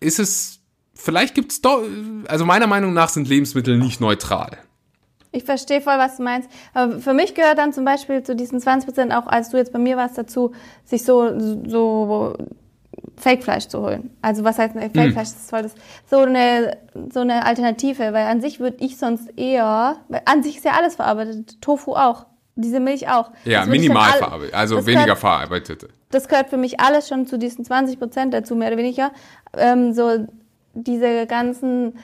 [0.00, 0.60] ist es,
[0.94, 1.82] vielleicht gibt's doch,
[2.28, 4.58] also meiner Meinung nach sind Lebensmittel nicht neutral.
[5.32, 6.48] Ich verstehe voll, was du meinst.
[6.74, 9.72] Aber für mich gehört dann zum Beispiel zu diesen 20 Prozent auch, als du jetzt
[9.72, 10.52] bei mir warst, dazu,
[10.84, 12.36] sich so, so
[13.16, 14.10] Fake-Fleisch zu holen.
[14.20, 15.06] Also was heißt Fake-Fleisch?
[15.06, 15.14] Hm.
[15.14, 15.74] Das ist voll das,
[16.10, 16.76] so eine,
[17.12, 20.72] so eine Alternative, weil an sich würde ich sonst eher, weil an sich ist ja
[20.72, 21.60] alles verarbeitet.
[21.62, 22.26] Tofu auch.
[22.54, 23.30] Diese Milch auch.
[23.44, 25.88] Ja, minimal verarbeitet, also weniger gehört, verarbeitete.
[26.10, 29.10] Das gehört für mich alles schon zu diesen 20 Prozent dazu, mehr oder weniger.
[29.56, 30.26] Ähm, so
[30.74, 31.94] diese ganzen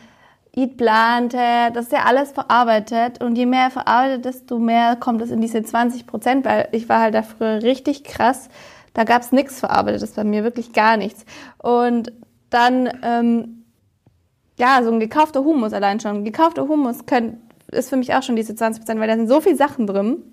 [0.58, 5.30] Eat Plante, das ist ja alles verarbeitet und je mehr verarbeitet, desto mehr kommt es
[5.30, 8.48] in diese 20 Prozent, weil ich war halt da früher richtig krass,
[8.92, 11.24] da gab es nichts verarbeitetes bei mir, wirklich gar nichts.
[11.58, 12.12] Und
[12.50, 13.66] dann, ähm,
[14.58, 17.36] ja, so ein gekaufter Humus allein schon, gekaufter Humus könnt,
[17.70, 20.24] ist für mich auch schon diese 20 Prozent, weil da sind so viele Sachen drin.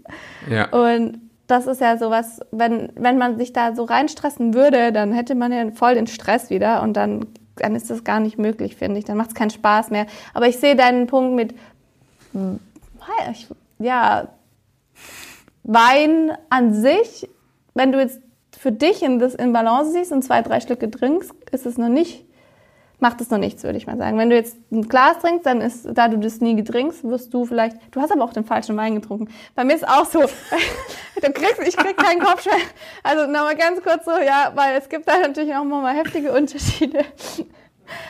[0.50, 0.70] Ja.
[0.70, 5.36] Und das ist ja sowas, wenn, wenn man sich da so reinstressen würde, dann hätte
[5.36, 9.00] man ja voll den Stress wieder und dann dann ist das gar nicht möglich, finde
[9.00, 9.06] ich.
[9.06, 10.08] Dann macht es keinen Spaß mehr.
[10.34, 11.56] Aber ich sehe deinen Punkt mit,
[13.80, 14.28] ja,
[15.64, 17.28] Wein an sich,
[17.74, 18.22] wenn du jetzt
[18.58, 21.90] für dich in, das in Balance siehst und zwei, drei Stücke trinkst, ist es noch
[21.90, 22.25] nicht
[23.00, 24.18] macht es noch nichts, würde ich mal sagen.
[24.18, 27.46] Wenn du jetzt ein Glas trinkst, dann ist, da du das nie getrinkst, wirst du
[27.46, 29.28] vielleicht, du hast aber auch den falschen Wein getrunken.
[29.56, 30.22] Bei mir ist auch so,
[31.22, 32.62] du kriegst, ich krieg keinen Kopfschmerz.
[33.04, 37.00] Also nochmal ganz kurz so, ja, weil es gibt da natürlich auch mal heftige Unterschiede.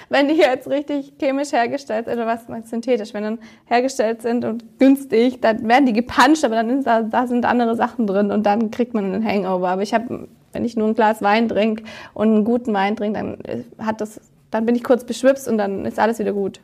[0.10, 4.80] Wenn die jetzt richtig chemisch hergestellt sind, oder was, synthetisch, wenn dann hergestellt sind und
[4.80, 8.46] günstig, dann werden die gepanscht, aber dann ist da, da sind andere Sachen drin und
[8.46, 9.70] dann kriegt man einen Hangover.
[9.70, 13.20] Aber ich habe, wenn ich nur ein Glas Wein trinke und einen guten Wein trinke,
[13.20, 16.60] dann hat das dann bin ich kurz beschwipst und dann ist alles wieder gut.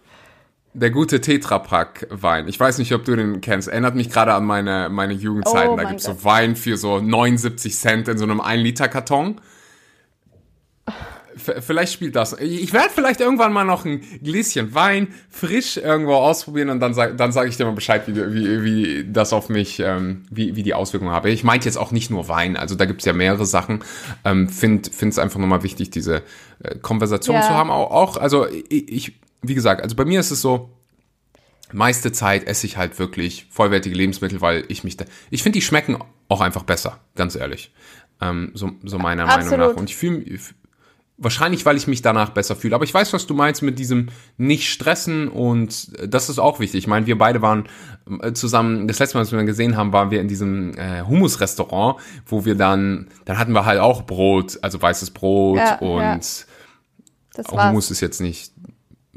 [0.73, 2.47] Der gute Tetrapack-Wein.
[2.47, 3.67] Ich weiß nicht, ob du den kennst.
[3.67, 5.71] Erinnert mich gerade an meine, meine Jugendzeiten.
[5.71, 6.19] Oh, da gibt's Gott.
[6.19, 9.41] so Wein für so 79 Cent in so einem 1-Liter-Karton.
[11.35, 12.33] Vielleicht spielt das.
[12.39, 17.15] Ich werde vielleicht irgendwann mal noch ein Gläschen Wein frisch irgendwo ausprobieren und dann sage
[17.15, 20.63] dann sag ich dir mal Bescheid, wie, wie, wie das auf mich, ähm, wie, wie
[20.63, 21.29] die Auswirkungen habe.
[21.29, 23.83] Ich meinte jetzt auch nicht nur Wein, also da gibt's ja mehrere Sachen.
[24.25, 26.23] Ähm, Finde es einfach nochmal wichtig, diese
[26.63, 27.41] äh, Konversation ja.
[27.41, 27.69] zu haben.
[27.69, 30.69] Auch, auch also ich, wie gesagt, also bei mir ist es so,
[31.73, 35.05] meiste Zeit esse ich halt wirklich vollwertige Lebensmittel, weil ich mich da.
[35.29, 37.71] Ich finde, die schmecken auch einfach besser, ganz ehrlich.
[38.21, 39.51] Ähm, so, so meiner Absolut.
[39.51, 39.79] Meinung nach.
[39.79, 40.39] Und ich fühle
[41.23, 42.73] Wahrscheinlich, weil ich mich danach besser fühle.
[42.73, 44.07] Aber ich weiß, was du meinst mit diesem
[44.37, 46.79] nicht stressen und das ist auch wichtig.
[46.79, 47.65] Ich meine, wir beide waren
[48.21, 52.01] äh, zusammen, das letzte Mal, was wir gesehen haben, waren wir in diesem äh, Hummus-Restaurant,
[52.25, 56.47] wo wir dann, dann hatten wir halt auch Brot, also weißes Brot ja, und
[57.37, 57.67] ja.
[57.67, 58.53] Hummus ist jetzt nicht,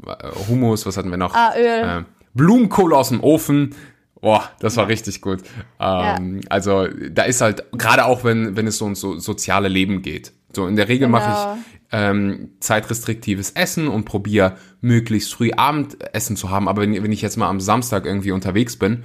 [0.05, 1.33] äh, Hummus, was hatten wir noch?
[1.33, 2.01] Ah, Öl.
[2.01, 2.03] Äh,
[2.35, 3.73] Blumenkohl aus dem Ofen.
[4.21, 5.41] Boah, das war richtig gut.
[5.79, 6.49] Ähm, ja.
[6.49, 10.33] Also da ist halt, gerade auch wenn, wenn es so um so soziale Leben geht.
[10.53, 11.19] So in der Regel genau.
[11.19, 16.67] mache ich ähm, zeitrestriktives Essen und probiere möglichst früh Abendessen zu haben.
[16.67, 19.03] Aber wenn, wenn ich jetzt mal am Samstag irgendwie unterwegs bin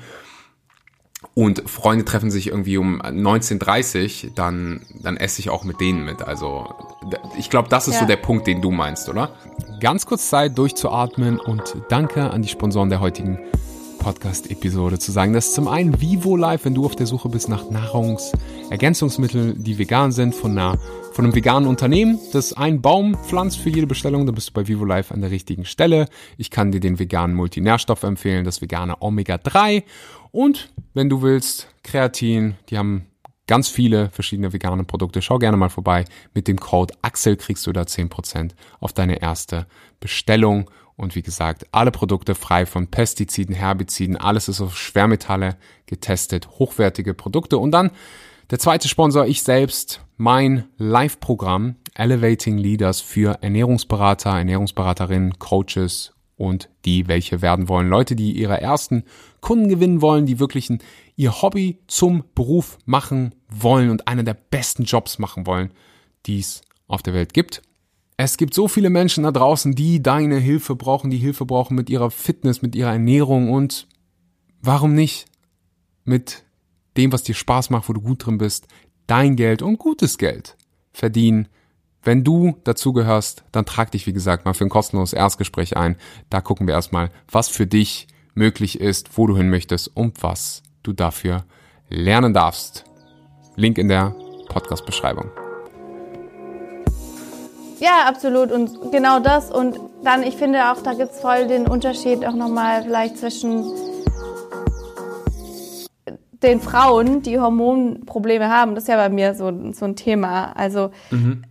[1.34, 6.22] und Freunde treffen sich irgendwie um 19.30 dann, dann esse ich auch mit denen mit.
[6.22, 6.74] Also
[7.38, 8.00] ich glaube, das ist ja.
[8.00, 9.36] so der Punkt, den du meinst, oder?
[9.78, 13.38] Ganz kurz Zeit durchzuatmen und danke an die Sponsoren der heutigen
[14.00, 15.32] Podcast-Episode zu sagen.
[15.32, 19.78] Das ist zum einen Vivo Life, wenn du auf der Suche bist nach Nahrungsergänzungsmitteln, die
[19.78, 20.78] vegan sind, von einer
[21.12, 24.26] von einem veganen Unternehmen, das einen Baum pflanzt für jede Bestellung.
[24.26, 26.08] Da bist du bei Vivo Life an der richtigen Stelle.
[26.36, 29.82] Ich kann dir den veganen Multinährstoff empfehlen, das vegane Omega-3.
[30.30, 33.06] Und wenn du willst, Kreatin, die haben
[33.46, 35.22] ganz viele verschiedene vegane Produkte.
[35.22, 36.04] Schau gerne mal vorbei.
[36.34, 39.66] Mit dem Code Axel kriegst du da 10% auf deine erste
[39.98, 40.70] Bestellung.
[40.94, 47.14] Und wie gesagt, alle Produkte frei von Pestiziden, Herbiziden, alles ist auf Schwermetalle getestet, hochwertige
[47.14, 47.58] Produkte.
[47.58, 47.90] Und dann
[48.50, 57.08] der zweite Sponsor, ich selbst, mein Live-Programm Elevating Leaders für Ernährungsberater, Ernährungsberaterinnen, Coaches und die,
[57.08, 57.88] welche werden wollen.
[57.88, 59.04] Leute, die ihre ersten
[59.40, 60.70] Kunden gewinnen wollen, die wirklich
[61.16, 65.70] ihr Hobby zum Beruf machen wollen und einer der besten Jobs machen wollen,
[66.26, 67.62] die es auf der Welt gibt.
[68.18, 71.88] Es gibt so viele Menschen da draußen, die deine Hilfe brauchen, die Hilfe brauchen mit
[71.88, 73.88] ihrer Fitness, mit ihrer Ernährung und
[74.60, 75.24] warum nicht
[76.04, 76.44] mit
[76.98, 78.66] dem, was dir Spaß macht, wo du gut drin bist,
[79.10, 80.56] dein Geld und gutes Geld
[80.92, 81.48] verdienen.
[82.04, 85.96] Wenn du dazugehörst, dann trag dich, wie gesagt, mal für ein kostenloses Erstgespräch ein.
[86.30, 90.62] Da gucken wir erstmal, was für dich möglich ist, wo du hin möchtest und was
[90.84, 91.44] du dafür
[91.88, 92.84] lernen darfst.
[93.56, 94.14] Link in der
[94.48, 95.30] Podcast-Beschreibung.
[97.80, 98.52] Ja, absolut.
[98.52, 99.50] Und genau das.
[99.50, 103.64] Und dann, ich finde auch, da gibt es voll den Unterschied auch nochmal vielleicht zwischen
[106.42, 110.52] den Frauen, die Hormonprobleme haben, das ist ja bei mir so, so ein Thema.
[110.56, 111.42] Also mhm.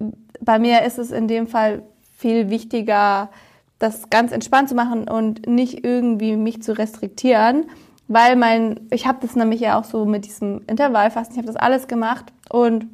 [0.42, 1.84] bei mir ist es in dem Fall
[2.18, 3.30] viel wichtiger,
[3.78, 7.66] das ganz entspannt zu machen und nicht irgendwie mich zu restriktieren,
[8.08, 11.56] weil mein, ich habe das nämlich ja auch so mit diesem Intervallfasten, ich habe das
[11.56, 12.88] alles gemacht und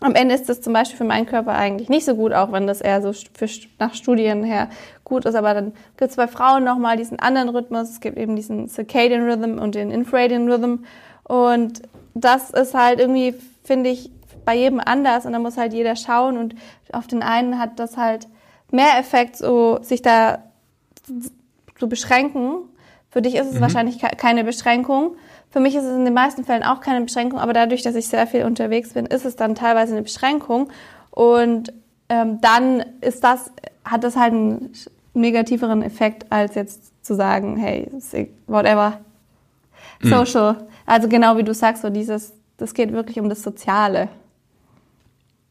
[0.00, 2.66] am Ende ist das zum Beispiel für meinen Körper eigentlich nicht so gut, auch wenn
[2.66, 4.68] das eher so für, nach Studien her
[5.04, 5.34] gut ist.
[5.34, 7.90] Aber dann gibt es bei Frauen nochmal diesen anderen Rhythmus.
[7.90, 10.84] Es gibt eben diesen Circadian Rhythm und den Infradian Rhythm.
[11.26, 11.82] Und
[12.14, 13.34] das ist halt irgendwie,
[13.64, 14.10] finde ich,
[14.44, 16.54] bei jedem anders und da muss halt jeder schauen und
[16.92, 18.28] auf den einen hat das halt
[18.70, 20.38] mehr Effekt, so sich da
[21.78, 22.58] zu beschränken.
[23.10, 23.60] Für dich ist es mhm.
[23.60, 25.16] wahrscheinlich keine Beschränkung.
[25.50, 28.08] Für mich ist es in den meisten Fällen auch keine Beschränkung, aber dadurch, dass ich
[28.08, 30.70] sehr viel unterwegs bin, ist es dann teilweise eine Beschränkung.
[31.10, 31.72] Und
[32.08, 33.50] ähm, dann ist das,
[33.84, 34.72] hat das halt einen
[35.14, 37.90] negativeren Effekt, als jetzt zu sagen, hey,
[38.46, 38.98] whatever,
[40.02, 40.08] mhm.
[40.08, 40.52] social.
[40.52, 40.75] Mhm.
[40.86, 44.08] Also genau wie du sagst, so dieses, das geht wirklich um das Soziale.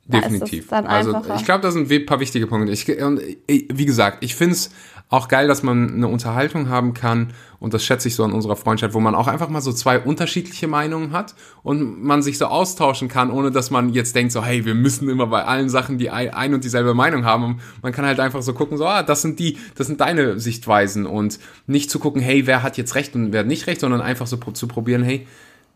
[0.07, 0.71] Definitiv.
[0.71, 2.71] also ich glaube, das sind ein paar wichtige Punkte.
[2.71, 4.69] Ich, und, wie gesagt, ich finde es
[5.09, 8.55] auch geil, dass man eine Unterhaltung haben kann und das schätze ich so an unserer
[8.55, 12.45] Freundschaft, wo man auch einfach mal so zwei unterschiedliche Meinungen hat und man sich so
[12.45, 15.97] austauschen kann, ohne dass man jetzt denkt so, hey, wir müssen immer bei allen Sachen
[15.97, 17.43] die ein und dieselbe Meinung haben.
[17.43, 20.39] Und man kann halt einfach so gucken, so, ah, das sind die, das sind deine
[20.39, 23.81] Sichtweisen und nicht zu gucken, hey, wer hat jetzt recht und wer hat nicht recht,
[23.81, 25.27] sondern einfach so zu probieren, hey,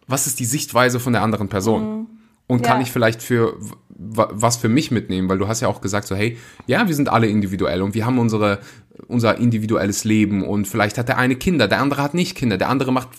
[0.07, 1.99] was ist die Sichtweise von der anderen Person?
[1.99, 2.18] Mhm.
[2.49, 2.81] Und kann ja.
[2.81, 3.57] ich vielleicht für
[3.99, 7.09] was für mich mitnehmen, weil du hast ja auch gesagt so, hey, ja, wir sind
[7.09, 8.59] alle individuell und wir haben unsere,
[9.07, 12.69] unser individuelles Leben und vielleicht hat der eine Kinder, der andere hat nicht Kinder, der
[12.69, 13.09] andere macht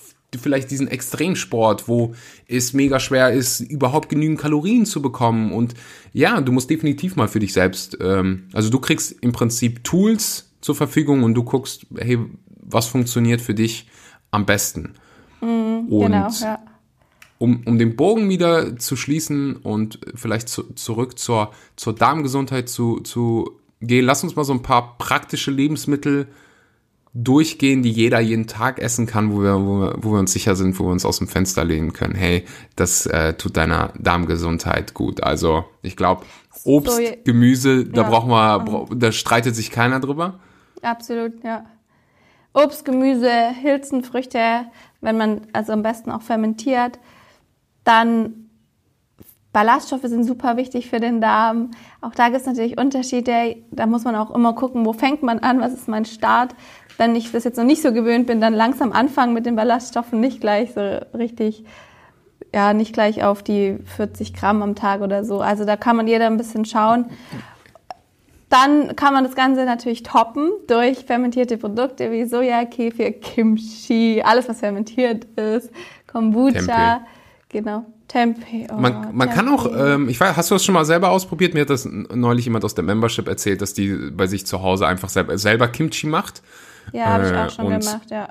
[0.40, 2.14] vielleicht diesen Extremsport, wo
[2.48, 5.74] es mega schwer ist, überhaupt genügend Kalorien zu bekommen und
[6.14, 10.50] ja, du musst definitiv mal für dich selbst, ähm, also du kriegst im Prinzip Tools
[10.62, 12.18] zur Verfügung und du guckst, hey,
[12.62, 13.86] was funktioniert für dich
[14.30, 14.94] am besten.
[15.42, 16.58] Mhm, und genau, ja
[17.40, 23.00] um, um den Bogen wieder zu schließen und vielleicht zu, zurück zur, zur Darmgesundheit zu,
[23.00, 26.28] zu gehen, lass uns mal so ein paar praktische Lebensmittel
[27.14, 30.54] durchgehen, die jeder jeden Tag essen kann, wo wir, wo wir, wo wir uns sicher
[30.54, 32.14] sind, wo wir uns aus dem Fenster lehnen können.
[32.14, 32.44] Hey,
[32.76, 35.22] das äh, tut deiner Darmgesundheit gut.
[35.22, 36.26] Also ich glaube,
[36.64, 40.40] Obst, so, Gemüse, da ja, braucht man, da streitet sich keiner drüber.
[40.82, 41.64] Absolut, ja.
[42.52, 44.66] Obst, Gemüse, Hülsenfrüchte,
[45.00, 46.98] wenn man also am besten auch fermentiert.
[47.84, 48.50] Dann
[49.52, 51.72] Ballaststoffe sind super wichtig für den Darm.
[52.00, 53.56] Auch da gibt es natürlich Unterschiede.
[53.72, 56.54] Da muss man auch immer gucken, wo fängt man an, was ist mein Start.
[56.98, 60.20] Wenn ich das jetzt noch nicht so gewöhnt bin, dann langsam anfangen mit den Ballaststoffen,
[60.20, 60.80] nicht gleich so
[61.16, 61.64] richtig,
[62.54, 65.40] ja, nicht gleich auf die 40 Gramm am Tag oder so.
[65.40, 67.06] Also da kann man jeder ein bisschen schauen.
[68.50, 74.48] Dann kann man das Ganze natürlich toppen durch fermentierte Produkte wie Soja, Kefir, Kimchi, alles
[74.48, 75.70] was fermentiert ist,
[76.06, 76.52] Kombucha.
[76.98, 77.06] Tempeh.
[77.50, 77.84] Genau.
[78.08, 78.66] Tempeh.
[78.70, 79.34] Oh, man, man Tempeh.
[79.34, 81.54] kann auch, ähm, ich weiß, hast du das schon mal selber ausprobiert?
[81.54, 84.86] Mir hat das neulich jemand aus der Membership erzählt, dass die bei sich zu Hause
[84.86, 86.42] einfach selber, selber Kimchi macht.
[86.92, 88.28] Ja, habe ich auch äh, schon gemacht, ja.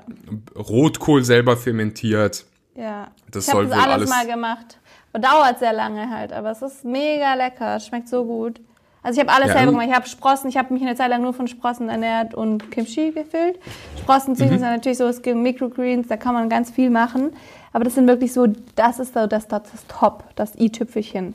[0.56, 2.44] Rotkohl selber fermentiert.
[2.74, 3.08] Ja.
[3.30, 4.78] Das ich habe das alles, alles mal gemacht.
[5.12, 7.76] Dauert sehr lange halt, aber es ist mega lecker.
[7.76, 8.60] Es schmeckt so gut.
[9.02, 9.88] Also ich habe alles ja, selber gemacht.
[9.88, 13.10] Ich habe Sprossen, ich habe mich eine Zeit lang nur von Sprossen ernährt und Kimchi
[13.12, 13.58] gefüllt.
[13.98, 14.36] Sprossen mhm.
[14.36, 17.32] sind natürlich so es gibt Microgreens, da kann man ganz viel machen.
[17.72, 21.34] Aber das sind wirklich so, das ist so das, das, das Top, das i-Tüpfelchen.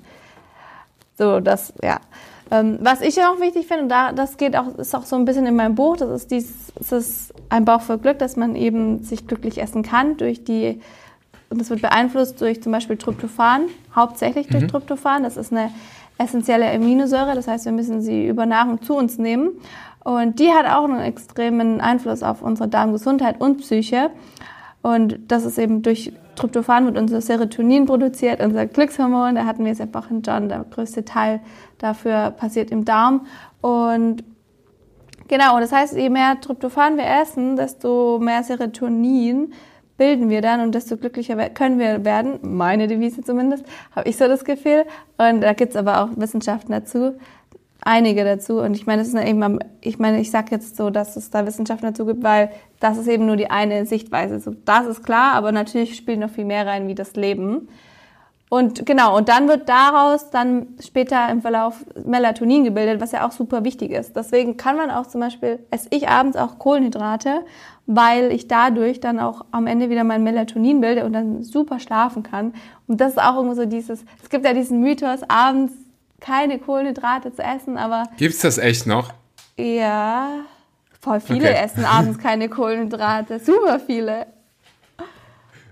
[1.18, 2.00] So, das, ja.
[2.52, 5.26] Ähm, was ich auch wichtig finde, und da, das geht auch, ist auch so ein
[5.26, 8.56] bisschen in meinem Buch, das ist dieses, das ist ein Bauch voll Glück, dass man
[8.56, 10.82] eben sich glücklich essen kann durch die,
[11.50, 13.64] und das wird beeinflusst durch zum Beispiel Tryptophan,
[13.96, 14.68] hauptsächlich durch mhm.
[14.68, 15.24] Tryptophan.
[15.24, 15.72] Das ist eine
[16.18, 19.52] essentielle Aminosäure, das heißt, wir müssen sie über Nahrung zu uns nehmen.
[20.04, 24.12] Und die hat auch einen extremen Einfluss auf unsere Darmgesundheit und Psyche.
[24.84, 29.36] Und das ist eben durch Tryptophan wird unser Serotonin produziert, unser Glückshormon.
[29.36, 31.40] Da hatten wir es ja in John, der größte Teil
[31.78, 33.26] dafür passiert im Darm.
[33.62, 34.24] Und
[35.28, 39.54] genau, das heißt, je mehr Tryptophan wir essen, desto mehr Serotonin
[39.98, 42.40] bilden wir dann und desto glücklicher können wir werden.
[42.42, 44.86] Meine Devise zumindest, habe ich so das Gefühl.
[45.18, 47.18] Und da gibt es aber auch Wissenschaften dazu,
[47.82, 48.60] einige dazu.
[48.60, 51.46] Und ich meine, es ist eben, ich meine, ich sage jetzt so, dass es da
[51.46, 54.40] Wissenschaften dazu gibt, weil das ist eben nur die eine Sichtweise.
[54.40, 57.68] So, das ist klar, aber natürlich spielt noch viel mehr rein wie das Leben.
[58.48, 63.32] Und genau, und dann wird daraus dann später im Verlauf Melatonin gebildet, was ja auch
[63.32, 64.16] super wichtig ist.
[64.16, 67.42] Deswegen kann man auch zum Beispiel, esse ich abends auch Kohlenhydrate,
[67.88, 72.22] weil ich dadurch dann auch am Ende wieder mein Melatonin bilde und dann super schlafen
[72.22, 72.54] kann.
[72.88, 75.74] Und das ist auch irgendwie so dieses, es gibt ja diesen Mythos, abends
[76.26, 78.06] keine Kohlenhydrate zu essen, aber.
[78.18, 79.14] Gibt's das echt noch?
[79.58, 80.40] Ja,
[81.00, 81.64] voll viele okay.
[81.64, 84.28] essen abends keine Kohlenhydrate, super viele.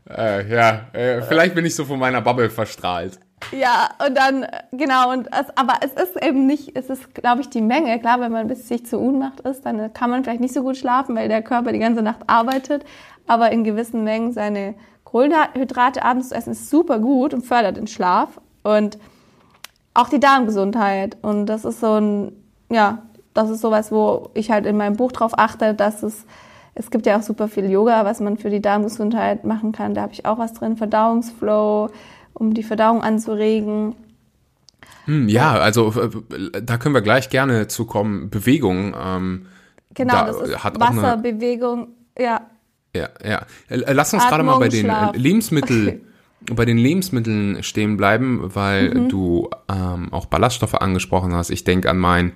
[0.10, 3.20] Äh, ja, äh, vielleicht bin ich so von meiner Bubble verstrahlt.
[3.52, 7.50] Ja, und dann, genau, und es, aber es ist eben nicht, es ist, glaube ich,
[7.50, 8.00] die Menge.
[8.00, 10.78] Klar, wenn man bis sich zu Unmacht ist, dann kann man vielleicht nicht so gut
[10.78, 12.86] schlafen, weil der Körper die ganze Nacht arbeitet.
[13.28, 17.88] Aber in gewissen Mengen seine Kohlenhydrate abends zu essen ist super gut und fördert den
[17.88, 18.98] Schlaf und
[19.94, 21.18] auch die Darmgesundheit.
[21.22, 22.32] Und das ist so ein,
[22.70, 23.04] ja,
[23.34, 26.26] das ist sowas, wo ich halt in meinem Buch drauf achte, dass es
[26.76, 29.94] es gibt ja auch super viel Yoga, was man für die Darmgesundheit machen kann.
[29.94, 30.76] Da habe ich auch was drin.
[30.76, 31.90] Verdauungsflow,
[32.34, 33.96] um die Verdauung anzuregen.
[35.06, 38.30] Hm, ja, also äh, da können wir gleich gerne zu kommen.
[38.30, 38.96] Bewegung.
[39.00, 39.46] Ähm,
[39.94, 41.90] genau, da das ist hat Wasserbewegung.
[42.18, 42.42] Ja.
[42.96, 43.46] Ja, ja.
[43.70, 45.16] Äh, lass uns gerade mal bei den Schlaf.
[45.16, 46.02] Lebensmitteln.
[46.52, 49.10] bei den Lebensmitteln stehen bleiben, weil mhm.
[49.10, 51.50] du ähm, auch Ballaststoffe angesprochen hast.
[51.50, 52.34] Ich denke an mein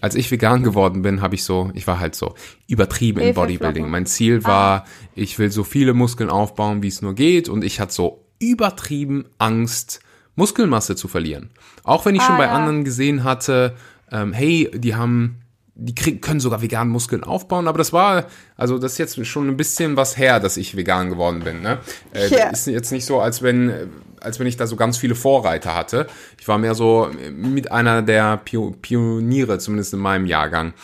[0.00, 2.34] als ich vegan geworden bin, habe ich so, ich war halt so
[2.66, 3.88] übertrieben in Bodybuilding.
[3.90, 4.86] Mein Ziel war, ah.
[5.14, 9.26] ich will so viele Muskeln aufbauen, wie es nur geht und ich hatte so übertrieben
[9.38, 10.00] Angst,
[10.36, 11.50] Muskelmasse zu verlieren.
[11.84, 12.52] Auch wenn ich ah, schon bei ja.
[12.52, 13.76] anderen gesehen hatte,
[14.10, 15.42] ähm, hey, die haben
[15.80, 19.48] die kriegen, können sogar vegan Muskeln aufbauen, aber das war, also das ist jetzt schon
[19.48, 21.62] ein bisschen was her, dass ich vegan geworden bin.
[21.62, 21.78] Ne?
[22.12, 22.50] Äh, yeah.
[22.50, 23.90] Ist jetzt nicht so, als wenn,
[24.20, 26.06] als wenn ich da so ganz viele Vorreiter hatte.
[26.38, 30.74] Ich war mehr so mit einer der Pioniere, zumindest in meinem Jahrgang.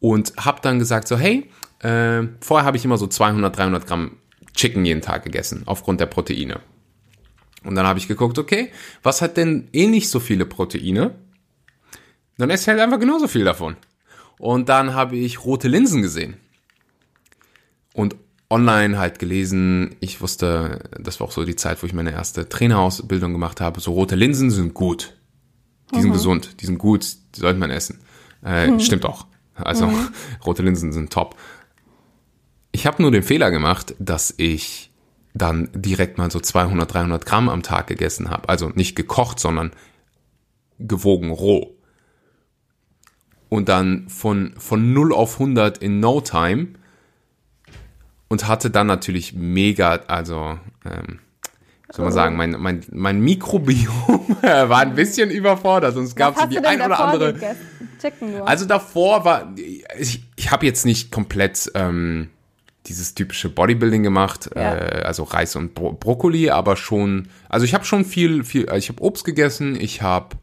[0.00, 1.50] Und habe dann gesagt so, hey,
[1.80, 4.16] äh, vorher habe ich immer so 200, 300 Gramm
[4.54, 6.60] Chicken jeden Tag gegessen, aufgrund der Proteine.
[7.64, 8.72] Und dann habe ich geguckt, okay,
[9.02, 11.14] was hat denn eh nicht so viele Proteine?
[12.38, 13.76] Dann esse ich halt einfach genauso viel davon.
[14.40, 16.38] Und dann habe ich rote Linsen gesehen.
[17.92, 18.16] Und
[18.48, 22.48] online halt gelesen, ich wusste, das war auch so die Zeit, wo ich meine erste
[22.48, 25.14] Trainerausbildung gemacht habe, so rote Linsen sind gut.
[25.92, 26.02] Die mhm.
[26.02, 27.04] sind gesund, die sind gut,
[27.36, 28.00] die sollte man essen.
[28.42, 28.80] Äh, mhm.
[28.80, 29.26] Stimmt auch.
[29.54, 30.08] Also mhm.
[30.46, 31.36] rote Linsen sind top.
[32.72, 34.90] Ich habe nur den Fehler gemacht, dass ich
[35.34, 38.48] dann direkt mal so 200, 300 Gramm am Tag gegessen habe.
[38.48, 39.72] Also nicht gekocht, sondern
[40.78, 41.76] gewogen roh
[43.50, 46.68] und dann von, von 0 auf 100 in no time
[48.28, 51.18] und hatte dann natürlich mega, also, ähm,
[51.92, 56.58] soll man sagen, mein, mein, mein Mikrobiom war ein bisschen überfordert es gab so die
[56.60, 57.34] ein oder andere.
[58.46, 59.52] Also davor war,
[59.98, 62.30] ich, ich habe jetzt nicht komplett ähm,
[62.86, 64.76] dieses typische Bodybuilding gemacht, ja.
[64.76, 68.88] äh, also Reis und Bro Brokkoli, aber schon, also ich habe schon viel, viel, ich
[68.88, 70.36] habe Obst gegessen, ich habe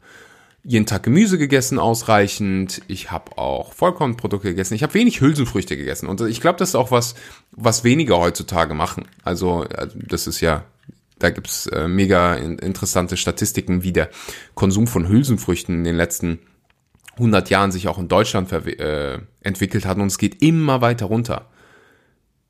[0.63, 2.81] jeden Tag Gemüse gegessen ausreichend.
[2.87, 4.73] Ich habe auch Vollkornprodukte gegessen.
[4.73, 6.07] Ich habe wenig Hülsenfrüchte gegessen.
[6.07, 7.15] Und ich glaube, das ist auch was,
[7.51, 9.05] was weniger heutzutage machen.
[9.23, 10.65] Also, also das ist ja,
[11.19, 14.09] da gibt's äh, mega interessante Statistiken, wie der
[14.55, 16.39] Konsum von Hülsenfrüchten in den letzten
[17.13, 19.97] 100 Jahren sich auch in Deutschland äh, entwickelt hat.
[19.97, 21.47] Und es geht immer weiter runter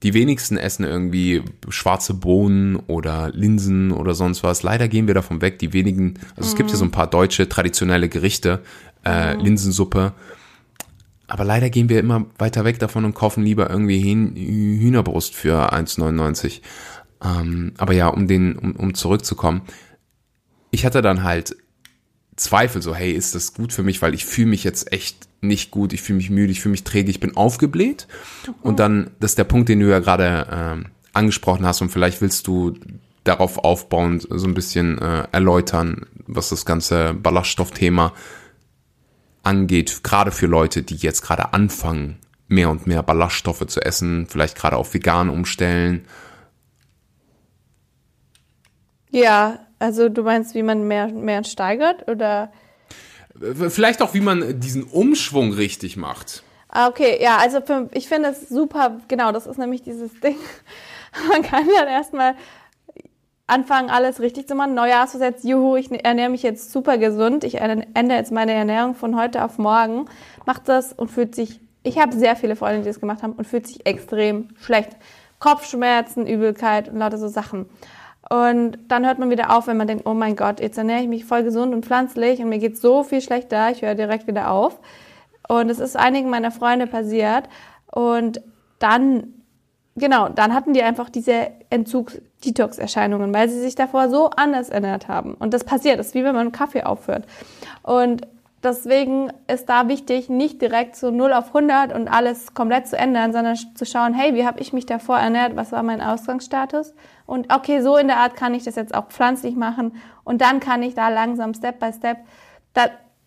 [0.03, 4.62] die wenigsten essen irgendwie schwarze Bohnen oder Linsen oder sonst was.
[4.62, 5.57] Leider gehen wir davon weg.
[5.60, 8.62] Die wenigen, also es gibt ja so ein paar deutsche traditionelle Gerichte,
[9.03, 9.41] äh, mhm.
[9.41, 10.13] Linsensuppe.
[11.25, 13.99] Aber leider gehen wir immer weiter weg davon und kaufen lieber irgendwie
[14.79, 16.62] Hühnerbrust für 1,99.
[17.23, 19.63] Ähm, aber ja, um den, um, um zurückzukommen.
[20.71, 21.55] Ich hatte dann halt
[22.36, 25.71] Zweifel, so, hey, ist das gut für mich, weil ich fühle mich jetzt echt nicht
[25.71, 28.08] gut, ich fühle mich müde, ich fühle mich träge, ich bin aufgebläht.
[28.62, 32.21] Und dann, das ist der Punkt, den du ja gerade ähm, angesprochen hast und vielleicht
[32.21, 32.73] willst du
[33.23, 38.13] darauf aufbauend so ein bisschen äh, erläutern, was das ganze Ballaststoffthema
[39.44, 44.58] angeht, gerade für Leute, die jetzt gerade anfangen, mehr und mehr Ballaststoffe zu essen, vielleicht
[44.58, 46.06] gerade auf vegan umstellen.
[49.10, 52.52] Ja, also du meinst, wie man mehr, mehr steigert oder?
[53.69, 56.44] Vielleicht auch, wie man diesen Umschwung richtig macht.
[56.69, 60.38] Ah, okay, ja, also für, ich finde es super, genau, das ist nämlich dieses Ding.
[61.29, 62.35] Man kann dann erstmal
[63.48, 64.75] anfangen, alles richtig zu machen.
[64.75, 67.44] Neujahrsversetzt, juhu, ich ernähre mich jetzt super gesund.
[67.44, 70.06] Ich ändere jetzt meine Ernährung von heute auf morgen.
[70.46, 73.48] Macht das und fühlt sich, ich habe sehr viele Freunde, die das gemacht haben und
[73.48, 74.90] fühlt sich extrem schlecht.
[75.40, 77.67] Kopfschmerzen, Übelkeit und lauter so Sachen.
[78.30, 81.08] Und dann hört man wieder auf, wenn man denkt, oh mein Gott, jetzt ernähre ich
[81.08, 84.52] mich voll gesund und pflanzlich und mir geht so viel schlechter, ich höre direkt wieder
[84.52, 84.80] auf.
[85.48, 87.48] Und es ist einigen meiner Freunde passiert.
[87.90, 88.42] Und
[88.80, 89.34] dann,
[89.96, 95.34] genau, dann hatten die einfach diese Entzugs-Detox-Erscheinungen, weil sie sich davor so anders ernährt haben.
[95.36, 97.25] Und das passiert, das ist wie wenn man Kaffee aufhört.
[97.82, 98.28] Und
[98.67, 103.33] deswegen ist da wichtig, nicht direkt so 0 auf 100 und alles komplett zu ändern,
[103.33, 106.93] sondern zu schauen, hey, wie habe ich mich davor ernährt, was war mein Ausgangsstatus?
[107.25, 110.59] Und okay, so in der Art kann ich das jetzt auch pflanzlich machen und dann
[110.59, 112.17] kann ich da langsam, Step by Step,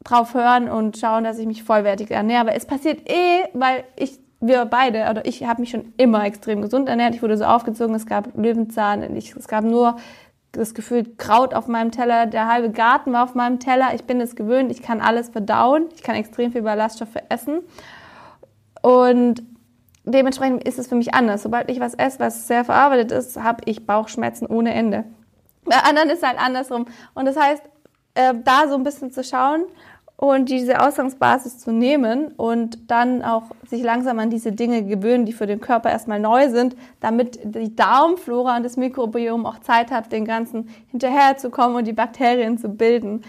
[0.04, 2.42] drauf hören und schauen, dass ich mich vollwertig ernähre.
[2.42, 6.62] Aber es passiert eh, weil ich, wir beide, oder ich habe mich schon immer extrem
[6.62, 7.14] gesund ernährt.
[7.14, 9.96] Ich wurde so aufgezogen, es gab Löwenzahn, ich, es gab nur
[10.52, 13.94] das Gefühl Kraut auf meinem Teller, der halbe Garten war auf meinem Teller.
[13.94, 17.60] Ich bin es gewöhnt, ich kann alles verdauen, ich kann extrem viel Ballaststoffe essen.
[18.82, 19.42] Und
[20.04, 21.42] dementsprechend ist es für mich anders.
[21.42, 25.04] Sobald ich was esse, was sehr verarbeitet ist, habe ich Bauchschmerzen ohne Ende.
[25.64, 26.86] Bei anderen ist es halt andersrum.
[27.14, 27.62] Und das heißt,
[28.14, 29.64] äh, da so ein bisschen zu schauen
[30.20, 35.32] und diese Ausgangsbasis zu nehmen und dann auch sich langsam an diese Dinge gewöhnen, die
[35.32, 40.12] für den Körper erstmal neu sind, damit die Darmflora und das Mikrobiom auch Zeit hat,
[40.12, 43.22] den ganzen hinterherzukommen und die Bakterien zu bilden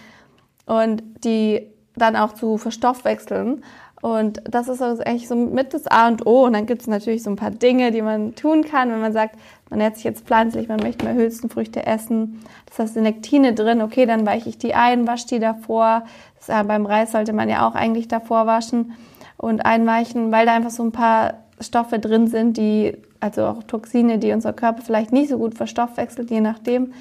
[0.66, 1.66] und die
[1.96, 3.64] dann auch zu verstoffwechseln.
[4.02, 6.46] Und das ist also eigentlich so mit das A und O.
[6.46, 9.14] Und dann gibt es natürlich so ein paar Dinge, die man tun kann, wenn man
[9.14, 9.36] sagt,
[9.70, 12.44] man ernährt sich jetzt pflanzlich, man möchte mehr Hülsenfrüchte essen.
[12.66, 16.04] Das heißt, Nektine drin, okay, dann weiche ich die ein, wasche die davor.
[16.48, 18.94] Beim Reis sollte man ja auch eigentlich davor waschen
[19.38, 24.18] und einweichen, weil da einfach so ein paar Stoffe drin sind, die, also auch Toxine,
[24.18, 26.94] die unser Körper vielleicht nicht so gut verstoffwechselt, je nachdem.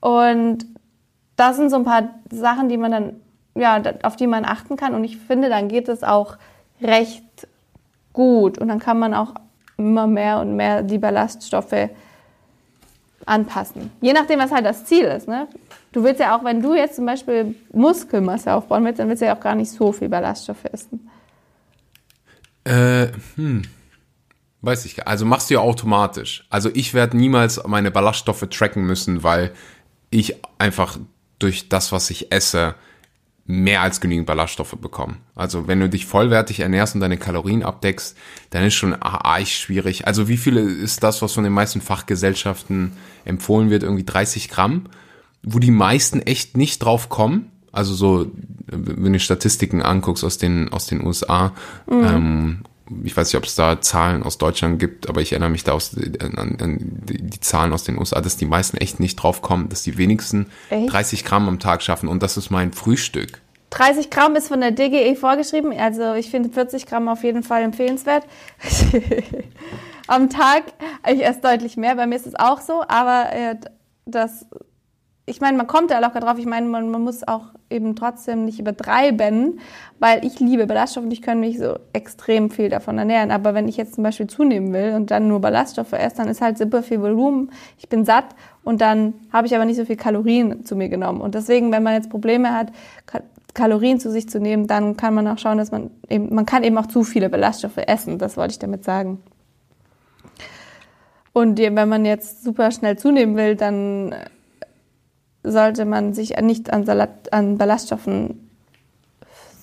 [0.00, 0.66] Und
[1.36, 3.16] das sind so ein paar Sachen, die man dann
[3.58, 4.94] ja, auf die man achten kann.
[4.94, 6.36] Und ich finde, dann geht es auch
[6.80, 7.48] recht
[8.12, 8.58] gut.
[8.58, 9.34] Und dann kann man auch
[9.76, 11.90] immer mehr und mehr die Ballaststoffe
[13.26, 13.90] anpassen.
[14.00, 15.28] Je nachdem, was halt das Ziel ist.
[15.28, 15.46] Ne?
[15.92, 19.26] Du willst ja auch, wenn du jetzt zum Beispiel Muskelmasse aufbauen willst, dann willst du
[19.26, 21.08] ja auch gar nicht so viel Ballaststoffe essen.
[22.64, 23.62] Äh, hm.
[24.60, 25.06] Weiß ich.
[25.06, 26.46] Also machst du ja automatisch.
[26.50, 29.52] Also ich werde niemals meine Ballaststoffe tracken müssen, weil
[30.10, 30.98] ich einfach
[31.38, 32.74] durch das, was ich esse,
[33.46, 35.22] mehr als genügend Ballaststoffe bekommen.
[35.34, 38.16] Also wenn du dich vollwertig ernährst und deine Kalorien abdeckst,
[38.50, 40.06] dann ist schon arg schwierig.
[40.06, 42.92] Also wie viele ist das, was von den meisten Fachgesellschaften
[43.24, 43.84] empfohlen wird?
[43.84, 44.84] Irgendwie 30 Gramm,
[45.42, 47.50] wo die meisten echt nicht drauf kommen.
[47.72, 48.26] Also so,
[48.66, 51.52] wenn du Statistiken anguckst aus den, aus den USA,
[51.86, 52.04] mhm.
[52.04, 52.58] ähm,
[53.04, 55.72] ich weiß nicht, ob es da Zahlen aus Deutschland gibt, aber ich erinnere mich da
[55.72, 59.68] aus, an, an die Zahlen aus den USA, dass die meisten echt nicht drauf kommen,
[59.68, 60.92] dass die wenigsten echt?
[60.92, 63.40] 30 Gramm am Tag schaffen und das ist mein Frühstück.
[63.70, 67.62] 30 Gramm ist von der DGE vorgeschrieben, also ich finde 40 Gramm auf jeden Fall
[67.62, 68.24] empfehlenswert.
[70.06, 70.64] am Tag,
[71.12, 73.56] ich esse deutlich mehr, bei mir ist es auch so, aber äh,
[74.06, 74.46] das
[75.28, 76.38] ich meine, man kommt da locker drauf.
[76.38, 79.60] Ich meine, man, man muss auch eben trotzdem nicht übertreiben,
[79.98, 83.30] weil ich liebe Ballaststoffe und ich kann mich so extrem viel davon ernähren.
[83.30, 86.40] Aber wenn ich jetzt zum Beispiel zunehmen will und dann nur Ballaststoffe esse, dann ist
[86.40, 87.50] halt super viel Volumen.
[87.78, 88.26] Ich bin satt
[88.64, 91.20] und dann habe ich aber nicht so viel Kalorien zu mir genommen.
[91.20, 92.72] Und deswegen, wenn man jetzt Probleme hat,
[93.54, 96.64] Kalorien zu sich zu nehmen, dann kann man auch schauen, dass man eben, man kann
[96.64, 98.18] eben auch zu viele Ballaststoffe essen.
[98.18, 99.20] Das wollte ich damit sagen.
[101.32, 104.14] Und wenn man jetzt super schnell zunehmen will, dann
[105.42, 108.50] sollte man sich nicht an, Salat, an Ballaststoffen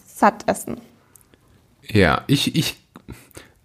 [0.05, 0.79] satt essen.
[1.81, 2.77] Ja, ich, ich,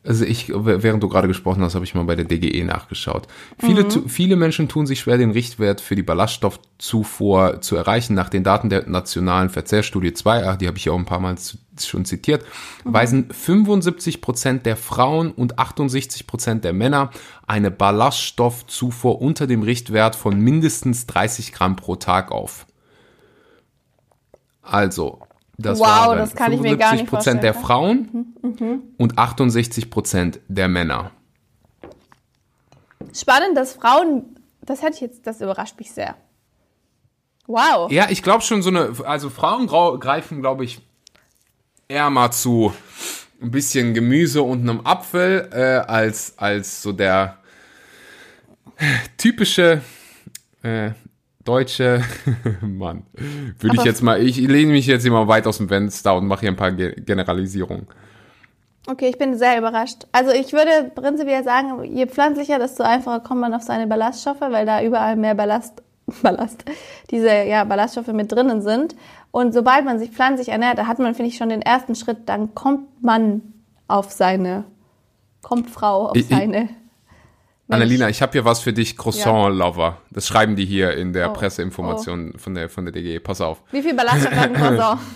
[0.03, 3.27] also ich, während du gerade gesprochen hast, habe ich mal bei der DGE nachgeschaut.
[3.59, 4.09] Viele, mhm.
[4.09, 8.15] viele Menschen tun sich schwer, den Richtwert für die Ballaststoffzufuhr zu erreichen.
[8.15, 11.37] Nach den Daten der nationalen Verzehrstudie 2, die habe ich ja auch ein paar Mal
[11.79, 12.45] schon zitiert,
[12.85, 12.95] mhm.
[12.95, 17.11] weisen 75 Prozent der Frauen und 68 Prozent der Männer
[17.47, 22.67] eine Ballaststoffzufuhr unter dem Richtwert von mindestens 30 Gramm pro Tag auf.
[24.63, 25.21] Also,
[25.63, 28.83] das wow, waren das kann 75 ich mir gar nicht Prozent der Frauen mhm, mhm.
[28.99, 31.11] und 68 Prozent der Männer.
[33.13, 36.17] Spannend, dass Frauen das hätte ich jetzt, das überrascht mich sehr.
[37.47, 37.91] Wow.
[37.91, 40.81] Ja, ich glaube schon so eine, also Frauen greifen, glaube ich,
[41.89, 42.73] eher mal zu
[43.43, 47.39] ein bisschen Gemüse und einem Apfel äh, als, als so der
[49.17, 49.83] typische
[50.63, 50.91] äh,
[51.45, 52.03] deutsche
[52.61, 53.05] Mann.
[53.59, 56.41] Würde ich jetzt mal, ich lehne mich jetzt immer weit aus dem Fenster und mache
[56.41, 57.87] hier ein paar Ge Generalisierungen.
[58.87, 60.07] Okay, ich bin sehr überrascht.
[60.11, 64.65] Also ich würde prinzipiell sagen, je pflanzlicher, desto einfacher kommt man auf seine Ballaststoffe, weil
[64.67, 65.83] da überall mehr Ballast,
[66.23, 66.65] Ballast,
[67.11, 68.97] diese ja, Ballaststoffe mit drinnen sind.
[69.33, 72.19] Und sobald man sich pflanzlich ernährt, da hat man, finde ich, schon den ersten Schritt,
[72.29, 73.43] dann kommt man
[73.87, 74.65] auf seine,
[75.43, 76.69] kommt Frau auf Ich- ich- seine.
[77.71, 79.99] Annalena, ich habe hier was für dich, Croissant-Lover.
[80.11, 83.21] Das schreiben die hier in der Oh, Presseinformation von der von der DGE.
[83.21, 83.63] Pass auf.
[83.73, 85.01] Wie viel Ballaststoffe hat ein Croissant?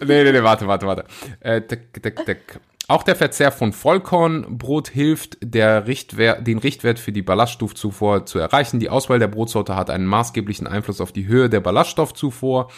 [0.00, 1.04] Nee, nee, nee, warte, warte, warte.
[1.40, 2.58] Äh, tick, tick, tick.
[2.88, 8.80] Auch der Verzehr von Vollkornbrot hilft, der Richtwert, den Richtwert für die Ballaststoffzufuhr zu erreichen.
[8.80, 12.68] Die Auswahl der Brotsorte hat einen maßgeblichen Einfluss auf die Höhe der Ballaststoffzufuhr.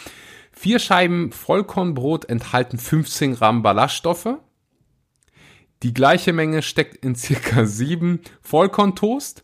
[0.51, 4.27] Vier Scheiben Vollkornbrot enthalten 15 Gramm Ballaststoffe.
[5.83, 9.43] Die gleiche Menge steckt in circa sieben Vollkorntoast,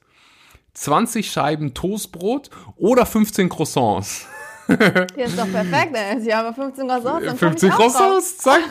[0.73, 4.27] 20 Scheiben Toastbrot oder 15 Croissants.
[4.67, 6.19] Hier ist doch perfekt, ey.
[6.19, 7.25] Sie haben 15 Croissants.
[7.25, 7.93] dann komm ich 50 auch drauf.
[7.93, 8.61] Croissants, zack,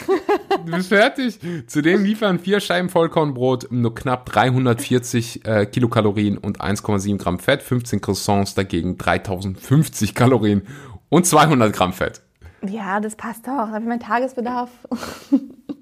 [0.65, 1.39] du bist fertig.
[1.67, 8.01] Zudem liefern vier Scheiben Vollkornbrot nur knapp 340 äh, Kilokalorien und 1,7 Gramm Fett, 15
[8.01, 10.63] Croissants dagegen 3050 Kalorien
[11.09, 12.21] und 200 Gramm Fett.
[12.63, 13.53] Ja, das passt doch.
[13.53, 14.71] Da habe ich meinen Tagesbedarf.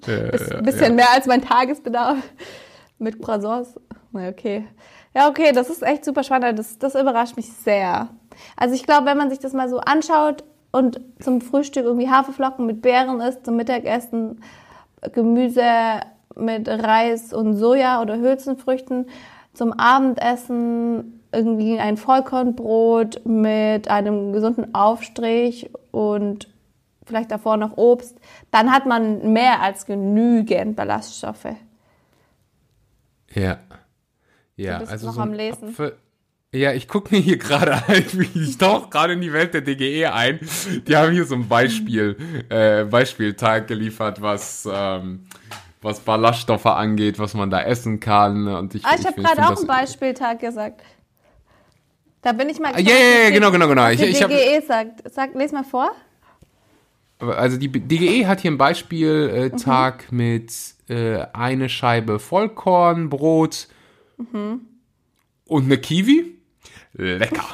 [0.07, 2.19] Äh, Ein bisschen mehr als mein Tagesbedarf
[2.99, 3.79] mit Croissants.
[4.13, 4.67] Na, okay.
[5.15, 6.59] Ja, okay, das ist echt super spannend.
[6.59, 8.09] Das, das überrascht mich sehr.
[8.57, 12.67] Also ich glaube, wenn man sich das mal so anschaut und zum Frühstück irgendwie Haferflocken
[12.67, 14.41] mit Beeren isst, zum Mittagessen
[15.13, 15.63] Gemüse
[16.35, 19.07] mit Reis und Soja oder Hülsenfrüchten,
[19.53, 26.49] zum Abendessen irgendwie ein Vollkornbrot mit einem gesunden Aufstrich und
[27.07, 28.17] vielleicht davor noch Obst,
[28.51, 31.47] dann hat man mehr als genügend Ballaststoffe.
[33.35, 33.59] Ja.
[34.57, 35.69] Ja, Du bist also noch so am Lesen.
[35.75, 35.95] Apfel-
[36.53, 40.07] Ja, ich gucke mir hier gerade ein, ich tauche gerade in die Welt der DGE
[40.13, 40.39] ein.
[40.87, 42.17] Die haben hier so ein Beispiel,
[42.49, 45.27] äh, Beispieltag geliefert, was, ähm,
[45.83, 48.47] was Ballaststoffe angeht, was man da essen kann.
[48.47, 50.83] Und ich, Ah, ich habe gerade auch einen Beispieltag gesagt.
[52.23, 53.83] Da bin ich mal Ah, Ja, ja, ja, genau, genau, genau.
[53.83, 55.13] Was Ich, die ich hab, DGE sagt.
[55.13, 55.91] Sag, les mal vor.
[57.19, 60.17] Also die DGE hat hier einen Beispieltag Mhm.
[60.17, 60.53] mit
[60.89, 63.69] äh, eine Scheibe Vollkornbrot
[64.19, 64.61] Mhm.
[65.47, 66.37] und eine Kiwi.
[66.93, 67.45] Lecker.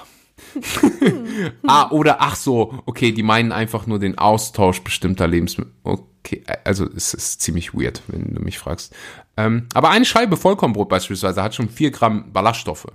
[1.67, 5.73] ah, oder ach so, okay, die meinen einfach nur den Austausch bestimmter Lebensmittel.
[5.85, 8.95] Okay, also es ist ziemlich weird, wenn du mich fragst.
[9.37, 12.87] Ähm, aber eine Scheibe Vollkornbrot beispielsweise hat schon 4 Gramm Ballaststoffe.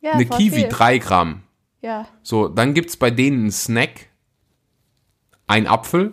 [0.00, 0.68] Ja, eine Kiwi viel.
[0.68, 1.42] 3 Gramm.
[1.80, 2.06] Ja.
[2.22, 4.08] So, dann gibt's bei denen einen Snack,
[5.46, 6.12] ein Apfel,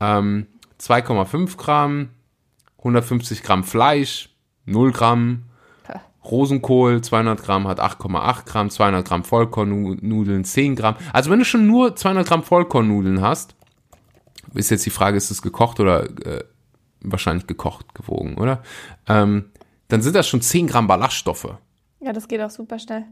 [0.00, 0.46] ähm,
[0.78, 2.10] 2,5 Gramm,
[2.78, 4.30] 150 Gramm Fleisch,
[4.66, 5.44] 0 Gramm.
[6.24, 10.96] Rosenkohl, 200 Gramm hat 8,8 Gramm, 200 Gramm Vollkornnudeln, 10 Gramm.
[11.12, 13.54] Also wenn du schon nur 200 Gramm Vollkornnudeln hast,
[14.54, 16.44] ist jetzt die Frage, ist es gekocht oder äh,
[17.02, 18.62] wahrscheinlich gekocht gewogen, oder?
[19.06, 19.50] Ähm,
[19.88, 21.58] dann sind das schon 10 Gramm Ballaststoffe.
[22.00, 23.04] Ja, das geht auch super schnell.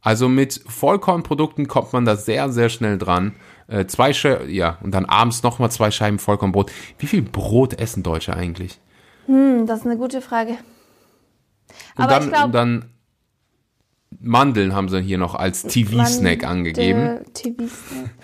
[0.00, 3.34] Also mit Vollkornprodukten kommt man da sehr, sehr schnell dran.
[3.68, 6.70] Äh, zwei Scheiben, ja, und dann abends nochmal zwei Scheiben Vollkornbrot.
[6.98, 8.78] Wie viel Brot essen Deutsche eigentlich?
[9.26, 10.52] Hm, das ist eine gute Frage.
[11.96, 12.84] Und Aber dann, ich glaub- und dann
[14.20, 17.20] Mandeln haben sie hier noch als TV-Snack angegeben.
[17.34, 18.10] TV-Snack.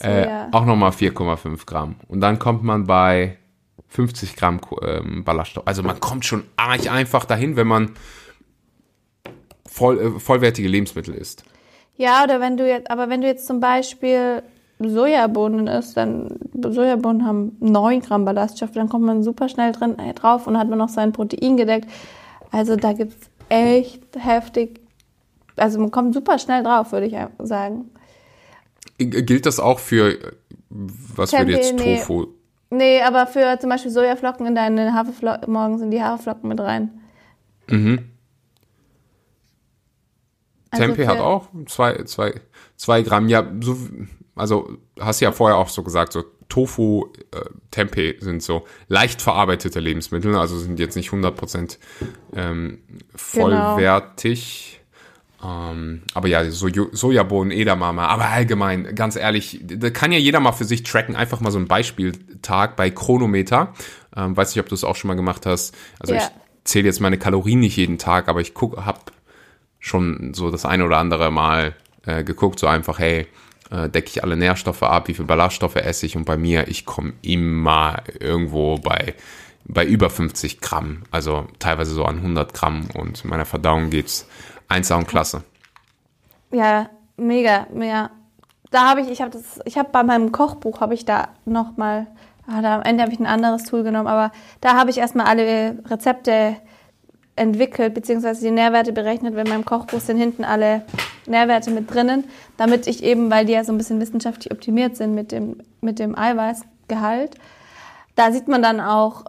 [0.00, 0.48] So, Äh, ja.
[0.52, 1.96] Auch nochmal 4,5 Gramm.
[2.06, 3.36] Und dann kommt man bei
[3.88, 5.66] 50 Gramm ähm, Ballaststoff.
[5.66, 7.92] Also man kommt schon arg einfach dahin, wenn man
[9.66, 11.42] voll, äh, vollwertige Lebensmittel isst.
[11.98, 14.42] Ja, oder wenn du jetzt, aber wenn du jetzt zum Beispiel
[14.78, 20.14] Sojabohnen isst, dann Sojabohnen haben 9 Gramm Ballaststoffe, dann kommt man super schnell drin, äh,
[20.14, 21.88] drauf und hat man noch sein Protein gedeckt.
[22.52, 24.80] Also da gibt's echt heftig,
[25.56, 27.90] also man kommt super schnell drauf, würde ich sagen.
[28.98, 30.32] G- Gilt das auch für, äh,
[30.70, 31.96] was würde Tempeh, jetzt nee.
[31.96, 32.26] Tofu?
[32.70, 37.00] Nee, aber für zum Beispiel Sojaflocken in deine Haferflocken, morgens in die Haferflocken mit rein.
[37.68, 38.10] Mhm.
[40.70, 42.40] Also Tempeh für- hat auch zwei, zwei,
[42.76, 43.28] zwei Gramm.
[43.28, 43.76] Ja, so,
[44.34, 47.40] also hast du ja vorher auch so gesagt, so Tofu, äh,
[47.70, 51.78] Tempeh sind so leicht verarbeitete Lebensmittel, also sind jetzt nicht 100%
[52.34, 52.78] ähm,
[53.14, 54.80] vollwertig.
[55.44, 60.50] Ähm, aber ja, Sojo Sojabohnen, Edamame, aber allgemein, ganz ehrlich, da kann ja jeder mal
[60.52, 63.72] für sich tracken, einfach mal so ein Beispieltag bei Chronometer.
[64.16, 65.76] Ähm, weiß nicht, ob du es auch schon mal gemacht hast.
[66.00, 66.20] Also Ja.
[66.22, 66.28] ich
[66.64, 69.12] zähle jetzt meine Kalorien nicht jeden Tag, aber ich gucke, hab
[69.78, 71.74] schon so das eine oder andere Mal
[72.06, 73.26] äh, geguckt, so einfach, hey,
[73.70, 76.86] äh, decke ich alle Nährstoffe ab, wie viel Ballaststoffe esse ich und bei mir, ich
[76.86, 79.14] komme immer irgendwo bei,
[79.64, 84.26] bei über 50 Gramm, also teilweise so an 100 Gramm und meiner Verdauung geht's
[84.68, 85.42] 1A und klasse.
[86.50, 88.10] Ja, mega, mega.
[88.70, 91.76] Da habe ich, ich habe das, ich habe bei meinem Kochbuch habe ich da noch
[91.76, 92.06] mal,
[92.46, 95.78] ah, am Ende habe ich ein anderes Tool genommen, aber da habe ich erstmal alle
[95.88, 96.56] Rezepte
[97.38, 99.34] entwickelt, beziehungsweise die Nährwerte berechnet.
[99.34, 100.82] Wenn meinem Kochbuch sind hinten alle
[101.26, 102.24] Nährwerte mit drinnen,
[102.56, 105.98] damit ich eben, weil die ja so ein bisschen wissenschaftlich optimiert sind mit dem, mit
[105.98, 107.36] dem Eiweißgehalt,
[108.16, 109.24] da sieht man dann auch,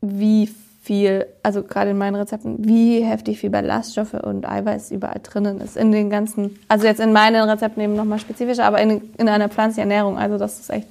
[0.00, 0.48] wie
[0.82, 5.76] viel, also gerade in meinen Rezepten, wie heftig viel Ballaststoffe und Eiweiß überall drinnen ist.
[5.76, 9.48] In den ganzen, also jetzt in meinen Rezepten eben nochmal spezifischer, aber in, in einer
[9.48, 10.18] pflanzlichen Ernährung.
[10.18, 10.88] Also das ist echt,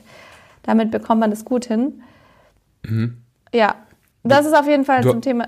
[0.63, 2.01] damit bekommt man das gut hin.
[2.83, 3.17] Mhm.
[3.53, 3.75] Ja,
[4.23, 5.47] das ist auf jeden Fall du, zum Thema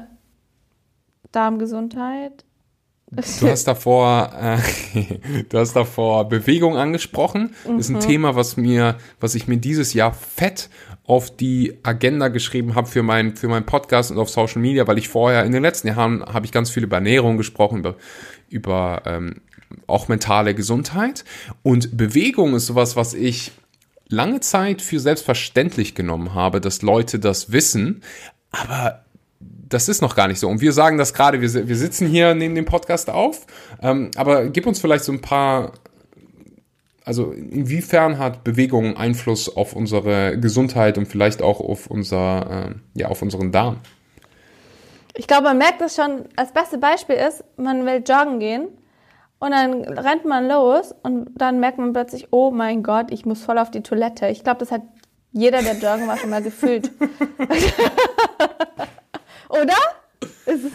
[1.36, 2.46] Darmgesundheit.
[3.40, 7.54] Du hast davor, äh, du hast davor Bewegung angesprochen.
[7.64, 8.00] Das ist ein mhm.
[8.00, 10.70] Thema, was mir, was ich mir dieses Jahr fett
[11.06, 14.98] auf die Agenda geschrieben habe für mein für meinen Podcast und auf Social Media, weil
[14.98, 17.96] ich vorher in den letzten Jahren habe ich ganz viel über Ernährung gesprochen, über
[18.50, 19.42] über ähm,
[19.88, 21.26] auch mentale Gesundheit
[21.62, 23.52] und Bewegung ist sowas, was ich
[24.08, 28.02] lange Zeit für selbstverständlich genommen habe, dass Leute das wissen,
[28.52, 29.04] aber
[29.74, 30.48] das ist noch gar nicht so.
[30.48, 33.46] Und wir sagen das gerade, wir, wir sitzen hier neben dem Podcast auf,
[33.82, 35.74] ähm, aber gib uns vielleicht so ein paar,
[37.06, 43.08] also inwiefern hat Bewegung Einfluss auf unsere Gesundheit und vielleicht auch auf unser, äh, ja,
[43.08, 43.78] auf unseren Darm?
[45.16, 48.68] Ich glaube, man merkt das schon, das beste Beispiel ist, man will joggen gehen
[49.40, 53.44] und dann rennt man los und dann merkt man plötzlich, oh mein Gott, ich muss
[53.44, 54.28] voll auf die Toilette.
[54.28, 54.82] Ich glaube, das hat
[55.32, 56.92] jeder, der joggen war, schon mal gefühlt.
[59.54, 59.78] Oder?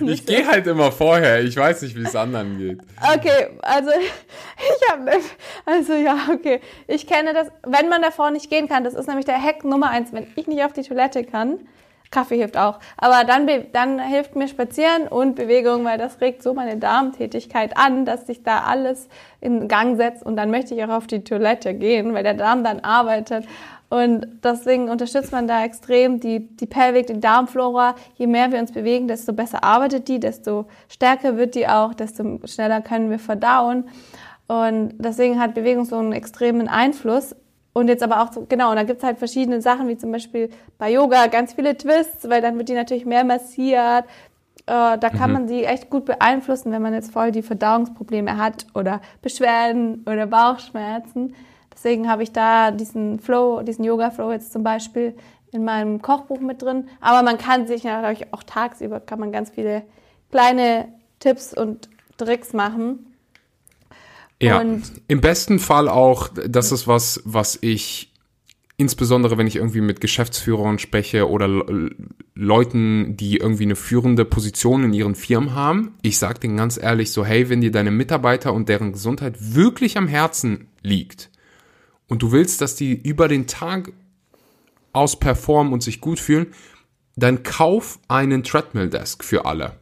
[0.06, 1.42] ich gehe halt immer vorher.
[1.42, 2.80] Ich weiß nicht, wie es anderen geht.
[3.14, 3.90] Okay, also
[4.58, 5.10] ich habe,
[5.64, 6.60] also ja, okay.
[6.86, 9.90] Ich kenne das, wenn man davor nicht gehen kann, das ist nämlich der Hack Nummer
[9.90, 10.12] eins.
[10.12, 11.60] Wenn ich nicht auf die Toilette kann,
[12.10, 16.54] Kaffee hilft auch, aber dann, dann hilft mir Spazieren und Bewegung, weil das regt so
[16.54, 19.08] meine Darmtätigkeit an, dass sich da alles
[19.42, 22.64] in Gang setzt und dann möchte ich auch auf die Toilette gehen, weil der Darm
[22.64, 23.44] dann arbeitet.
[23.90, 27.94] Und deswegen unterstützt man da extrem die, die Pelvik, die Darmflora.
[28.16, 32.38] Je mehr wir uns bewegen, desto besser arbeitet die, desto stärker wird die auch, desto
[32.44, 33.84] schneller können wir verdauen.
[34.46, 37.34] Und deswegen hat Bewegung so einen extremen Einfluss.
[37.72, 40.50] Und jetzt aber auch, so, genau, und da gibt's halt verschiedene Sachen, wie zum Beispiel
[40.78, 44.04] bei Yoga ganz viele Twists, weil dann wird die natürlich mehr massiert.
[44.66, 45.32] Äh, da kann mhm.
[45.32, 50.26] man sie echt gut beeinflussen, wenn man jetzt voll die Verdauungsprobleme hat oder Beschwerden oder
[50.26, 51.34] Bauchschmerzen
[51.78, 55.14] Deswegen habe ich da diesen Flow, diesen Yoga-Flow jetzt zum Beispiel
[55.52, 56.88] in meinem Kochbuch mit drin.
[57.00, 59.84] Aber man kann sich natürlich auch tagsüber kann man ganz viele
[60.32, 60.88] kleine
[61.20, 63.06] Tipps und Tricks machen.
[64.42, 68.12] Ja, und im besten Fall auch, das ist was, was ich
[68.76, 71.48] insbesondere wenn ich irgendwie mit Geschäftsführern spreche oder
[72.34, 77.12] Leuten, die irgendwie eine führende Position in ihren Firmen haben, ich sage denen ganz ehrlich
[77.12, 81.30] so, hey, wenn dir deine Mitarbeiter und deren Gesundheit wirklich am Herzen liegt,
[82.08, 83.92] und du willst, dass die über den Tag
[84.92, 86.48] aus performen und sich gut fühlen,
[87.16, 89.78] dann kauf einen Treadmill Desk für alle.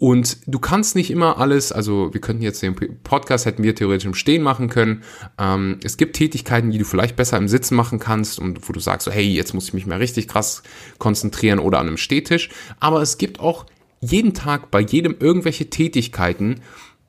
[0.00, 4.06] Und du kannst nicht immer alles, also wir könnten jetzt den Podcast hätten wir theoretisch
[4.06, 5.02] im Stehen machen können.
[5.38, 8.80] Ähm, es gibt Tätigkeiten, die du vielleicht besser im Sitzen machen kannst und wo du
[8.80, 10.62] sagst, so, hey, jetzt muss ich mich mal richtig krass
[10.98, 12.48] konzentrieren oder an einem Stehtisch.
[12.80, 13.66] Aber es gibt auch
[14.00, 16.62] jeden Tag bei jedem irgendwelche Tätigkeiten,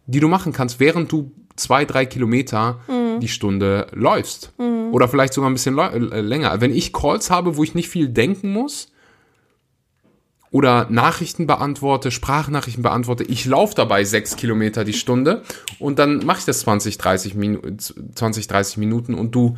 [0.05, 3.00] die du machen kannst, während du zwei, drei Kilometer mhm.
[3.21, 4.51] Die Stunde läufst.
[4.57, 4.93] Mhm.
[4.93, 6.59] Oder vielleicht sogar ein bisschen äh, länger.
[6.59, 8.91] Wenn ich Calls habe, wo ich nicht viel denken muss,
[10.51, 15.43] oder Nachrichten beantworte, Sprachnachrichten beantworte, ich laufe dabei sechs Kilometer die Stunde
[15.79, 19.55] und dann mache ich das 20, 30, Minu 20, 30 Minuten und du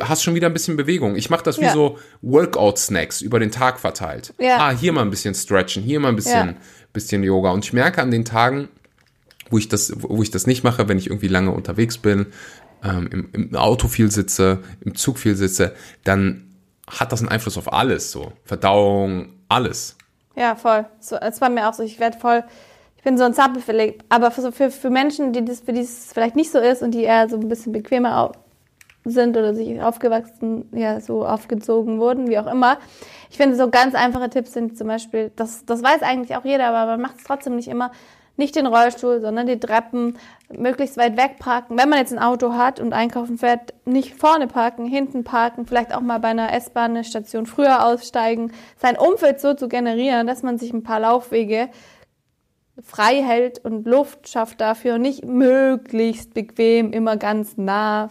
[0.00, 1.16] hast schon wieder ein bisschen Bewegung.
[1.16, 1.72] Ich mache das wie ja.
[1.72, 4.34] so Workout-Snacks über den Tag verteilt.
[4.40, 4.56] Ja.
[4.58, 6.54] Ah, hier mal ein bisschen stretchen, hier mal ein bisschen, ja.
[6.92, 7.50] bisschen Yoga.
[7.50, 8.68] Und ich merke an den Tagen,
[9.50, 12.26] wo ich das, wo ich das nicht mache, wenn ich irgendwie lange unterwegs bin,
[12.84, 15.74] ähm, im, im Auto viel sitze, im Zug viel sitze,
[16.04, 16.44] dann
[16.86, 19.96] hat das einen Einfluss auf alles, so Verdauung, alles.
[20.36, 20.86] Ja, voll.
[21.00, 21.82] So, es war mir auch so.
[21.82, 22.44] Ich werde voll,
[22.96, 24.04] ich bin so ein Zappel verlegt.
[24.08, 26.92] Aber für, für, für Menschen, die das, für die es vielleicht nicht so ist und
[26.92, 28.32] die eher so ein bisschen bequemer
[29.04, 32.78] sind oder sich aufgewachsen, ja, so aufgezogen wurden, wie auch immer.
[33.30, 36.68] Ich finde, so ganz einfache Tipps sind zum Beispiel, das, das weiß eigentlich auch jeder,
[36.68, 37.90] aber man macht es trotzdem nicht immer,
[38.38, 40.16] nicht den Rollstuhl, sondern die Treppen
[40.56, 41.76] möglichst weit weg parken.
[41.76, 45.94] Wenn man jetzt ein Auto hat und einkaufen fährt, nicht vorne parken, hinten parken, vielleicht
[45.94, 50.72] auch mal bei einer S-Bahn-Station früher aussteigen, sein Umfeld so zu generieren, dass man sich
[50.72, 51.68] ein paar Laufwege
[52.82, 58.10] frei hält und Luft schafft dafür und nicht möglichst bequem, immer ganz nah.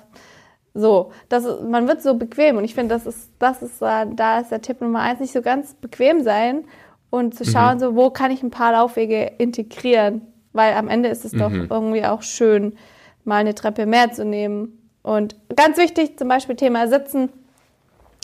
[0.74, 4.52] So, das, man wird so bequem und ich finde, das ist, das ist, da ist
[4.52, 6.66] der Tipp Nummer eins, nicht so ganz bequem sein
[7.10, 7.80] und zu schauen, mhm.
[7.80, 10.22] so, wo kann ich ein paar Laufwege integrieren,
[10.54, 11.40] weil am Ende ist es mhm.
[11.40, 12.78] doch irgendwie auch schön,
[13.24, 14.90] mal eine Treppe mehr zu nehmen.
[15.04, 17.30] Und ganz wichtig, zum Beispiel Thema Sitzen,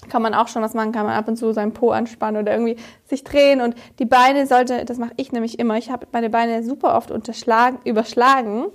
[0.10, 2.52] kann man auch schon was machen, kann man ab und zu seinen Po anspannen oder
[2.54, 6.30] irgendwie sich drehen und die Beine sollte, das mache ich nämlich immer, ich habe meine
[6.30, 8.66] Beine super oft unterschlagen, überschlagen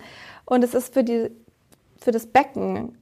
[0.46, 1.30] und es ist für die,
[2.00, 2.96] für das Becken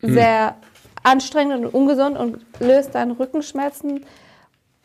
[0.00, 0.14] hm.
[0.14, 0.56] sehr
[1.02, 4.04] anstrengend und ungesund und löst dann Rückenschmerzen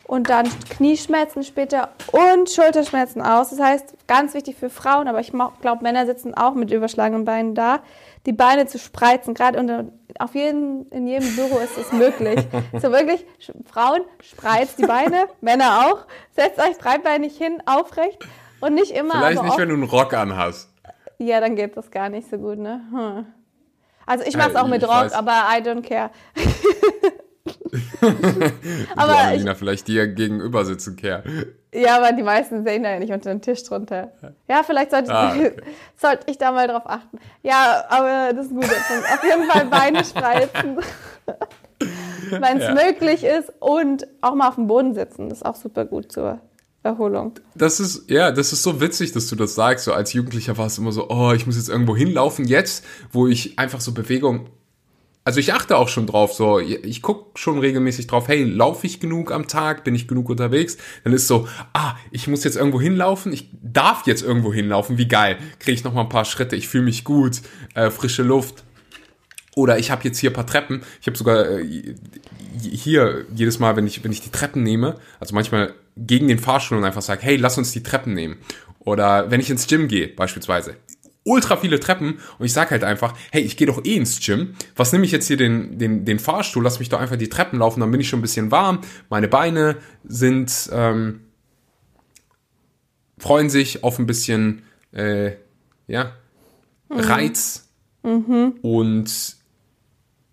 [0.08, 3.50] und dann Knieschmerzen später und Schulterschmerzen aus.
[3.50, 5.32] Das heißt, ganz wichtig für Frauen, aber ich
[5.62, 7.80] glaube, Männer sitzen auch mit überschlagenen Beinen da,
[8.26, 9.34] die Beine zu spreizen.
[9.34, 9.86] Gerade unter,
[10.20, 12.40] auf jeden, in jedem Büro ist es möglich.
[12.82, 13.26] so wirklich,
[13.66, 16.06] Frauen spreizt die Beine, Männer auch.
[16.36, 18.26] Setzt euch dreibeinig hin, aufrecht
[18.62, 19.16] und nicht immer.
[19.16, 20.70] Vielleicht nicht, wenn du einen Rock anhast.
[21.20, 22.82] Ja, dann geht das gar nicht so gut, ne?
[22.92, 23.26] Hm.
[24.06, 25.14] Also ich mache es auch mit Rock, weiß.
[25.14, 26.12] aber I don't care.
[28.96, 31.24] aber ich, vielleicht dir gegenüber sitzen, Kerl.
[31.74, 34.12] Ja, aber die meisten sehen da ja nicht unter den Tisch drunter.
[34.48, 35.52] Ja, vielleicht sollte, ah, okay.
[35.98, 37.20] sollte ich da mal drauf achten.
[37.44, 39.06] Ja, aber das ist ein guter Punkt.
[39.14, 40.80] Auf jeden Fall Beine spreizen,
[42.30, 42.74] wenn es ja.
[42.74, 45.30] möglich ist und auch mal auf dem Boden sitzen.
[45.30, 46.40] Das ist auch super gut zur
[46.84, 47.34] Erholung.
[47.54, 49.86] Das ist, ja, das ist so witzig, dass du das sagst.
[49.86, 52.46] So als Jugendlicher war es immer so, oh, ich muss jetzt irgendwo hinlaufen.
[52.46, 54.50] Jetzt, wo ich einfach so Bewegung
[55.28, 59.02] also ich achte auch schon drauf, so, ich gucke schon regelmäßig drauf, hey, laufe ich
[59.02, 60.78] genug am Tag, bin ich genug unterwegs?
[61.04, 65.10] Dann ist so, ah, ich muss jetzt irgendwo hinlaufen, ich darf jetzt irgendwo hinlaufen, wie
[65.10, 67.42] geil, kriege ich noch mal ein paar Schritte, ich fühle mich gut,
[67.74, 68.64] äh, frische Luft.
[69.54, 71.96] Oder ich habe jetzt hier ein paar Treppen, ich habe sogar äh,
[72.62, 76.78] hier jedes Mal, wenn ich, wenn ich die Treppen nehme, also manchmal gegen den Fahrstuhl
[76.78, 78.38] und einfach sage, hey, lass uns die Treppen nehmen.
[78.80, 80.78] Oder wenn ich ins Gym gehe, beispielsweise
[81.28, 84.56] ultra viele Treppen und ich sag halt einfach, hey, ich gehe doch eh ins Gym.
[84.76, 86.64] Was nehme ich jetzt hier den, den, den Fahrstuhl?
[86.64, 88.82] Lass mich doch einfach die Treppen laufen, dann bin ich schon ein bisschen warm.
[89.10, 91.22] Meine Beine sind, ähm,
[93.18, 95.34] freuen sich auf ein bisschen, äh,
[95.88, 96.14] ja,
[96.90, 97.00] mhm.
[97.00, 97.70] Reiz.
[98.04, 98.54] Mhm.
[98.62, 99.38] Und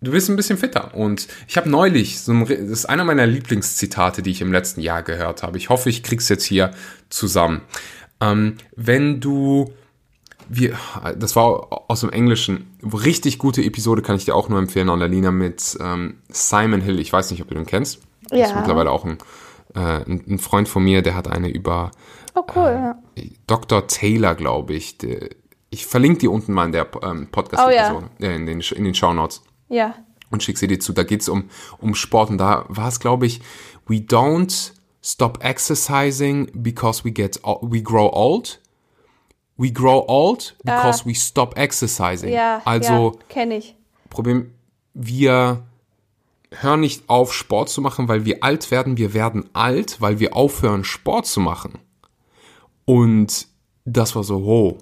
[0.01, 0.95] du wirst ein bisschen fitter.
[0.95, 4.81] Und ich habe neulich, so ein, das ist einer meiner Lieblingszitate, die ich im letzten
[4.81, 5.57] Jahr gehört habe.
[5.57, 6.71] Ich hoffe, ich krieg's jetzt hier
[7.09, 7.61] zusammen.
[8.21, 9.73] Ähm, wenn du
[10.49, 10.77] wir,
[11.17, 12.77] das war aus dem Englischen.
[12.83, 16.99] Richtig gute Episode kann ich dir auch nur empfehlen, Annalena, mit ähm, Simon Hill.
[16.99, 18.01] Ich weiß nicht, ob du den kennst.
[18.31, 18.39] Ja.
[18.39, 19.17] Das ist mittlerweile auch ein,
[19.75, 21.91] äh, ein, Freund von mir, der hat eine über
[22.35, 23.29] oh, cool, äh, ja.
[23.47, 23.87] Dr.
[23.87, 24.97] Taylor, glaube ich.
[24.97, 25.29] Der,
[25.69, 28.29] ich verlinke die unten mal in der ähm, Podcast-Episode, oh, ja.
[28.29, 29.43] äh, in den, in den Shownotes.
[29.69, 29.95] Ja.
[30.31, 30.93] Und schick sie dir zu.
[30.93, 33.41] Da geht es um, um Sport und da war es, glaube ich,
[33.87, 38.59] we don't stop exercising because we get we grow old
[39.57, 41.05] we grow old because ah.
[41.05, 42.31] we stop exercising.
[42.31, 43.75] Ja, also ja, kenne ich.
[44.09, 44.51] Problem,
[44.93, 45.63] wir
[46.51, 48.97] hören nicht auf, Sport zu machen, weil wir alt werden.
[48.97, 51.79] Wir werden alt, weil wir aufhören, Sport zu machen.
[52.85, 53.47] Und
[53.85, 54.77] das war so, wow.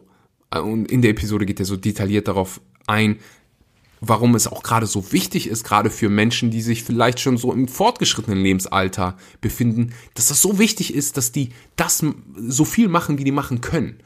[0.51, 3.19] Und in der Episode geht er so detailliert darauf ein,
[4.01, 7.53] warum es auch gerade so wichtig ist, gerade für Menschen, die sich vielleicht schon so
[7.53, 12.05] im fortgeschrittenen Lebensalter befinden, dass das so wichtig ist, dass die das
[12.35, 13.99] so viel machen, wie die machen können.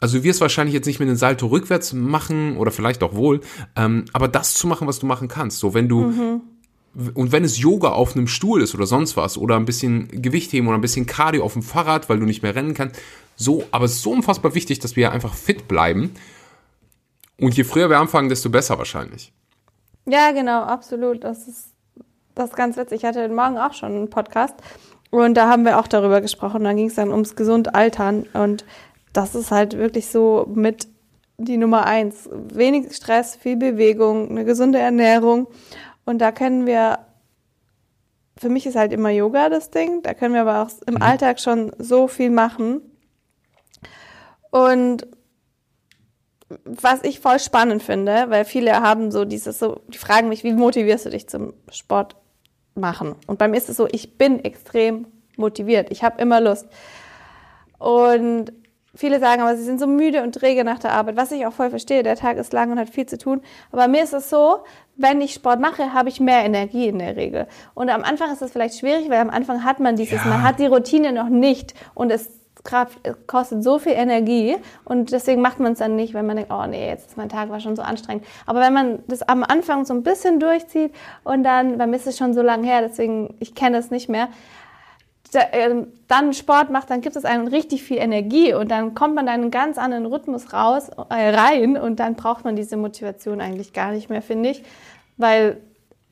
[0.00, 3.40] Also du wirst wahrscheinlich jetzt nicht mit einem Salto rückwärts machen oder vielleicht auch wohl,
[3.76, 5.58] ähm, aber das zu machen, was du machen kannst.
[5.58, 6.40] So wenn du mhm.
[7.14, 10.52] und wenn es Yoga auf einem Stuhl ist oder sonst was oder ein bisschen Gewicht
[10.52, 13.00] heben oder ein bisschen Cardio auf dem Fahrrad, weil du nicht mehr rennen kannst,
[13.36, 16.12] so, aber es ist so unfassbar wichtig, dass wir einfach fit bleiben.
[17.38, 19.32] Und je früher wir anfangen, desto besser wahrscheinlich.
[20.06, 21.22] Ja, genau, absolut.
[21.22, 21.76] Das ist
[22.36, 22.98] das ist ganz witzig.
[22.98, 24.54] Ich hatte heute Morgen auch schon einen Podcast
[25.10, 26.64] und da haben wir auch darüber gesprochen.
[26.64, 28.66] Da ging es dann ums gesund Altern und
[29.16, 30.88] das ist halt wirklich so mit
[31.38, 32.28] die Nummer eins.
[32.32, 35.48] Wenig Stress, viel Bewegung, eine gesunde Ernährung.
[36.04, 36.98] Und da können wir,
[38.38, 41.02] für mich ist halt immer Yoga das Ding, da können wir aber auch im mhm.
[41.02, 42.80] Alltag schon so viel machen.
[44.50, 45.06] Und
[46.64, 50.52] was ich voll spannend finde, weil viele haben so dieses so, die fragen mich, wie
[50.52, 52.16] motivierst du dich zum Sport
[52.74, 53.16] machen?
[53.26, 55.06] Und bei mir ist es so, ich bin extrem
[55.36, 55.90] motiviert.
[55.90, 56.68] Ich habe immer Lust.
[57.78, 58.52] Und
[58.96, 61.52] Viele sagen aber, sie sind so müde und träge nach der Arbeit, was ich auch
[61.52, 62.02] voll verstehe.
[62.02, 63.42] Der Tag ist lang und hat viel zu tun.
[63.70, 64.60] Aber mir ist es so,
[64.96, 67.46] wenn ich Sport mache, habe ich mehr Energie in der Regel.
[67.74, 70.30] Und am Anfang ist es vielleicht schwierig, weil am Anfang hat man dieses, ja.
[70.30, 72.30] man hat die Routine noch nicht und es
[73.26, 76.66] kostet so viel Energie und deswegen macht man es dann nicht, wenn man denkt, oh
[76.66, 78.24] nee, jetzt ist mein Tag war schon so anstrengend.
[78.44, 80.92] Aber wenn man das am Anfang so ein bisschen durchzieht
[81.24, 84.08] und dann, bei mir ist es schon so lange her, deswegen, ich kenne es nicht
[84.08, 84.28] mehr,
[86.08, 89.32] dann Sport macht, dann gibt es einem richtig viel Energie und dann kommt man in
[89.32, 93.92] einen ganz anderen Rhythmus raus, äh, rein und dann braucht man diese Motivation eigentlich gar
[93.92, 94.62] nicht mehr, finde ich,
[95.16, 95.58] weil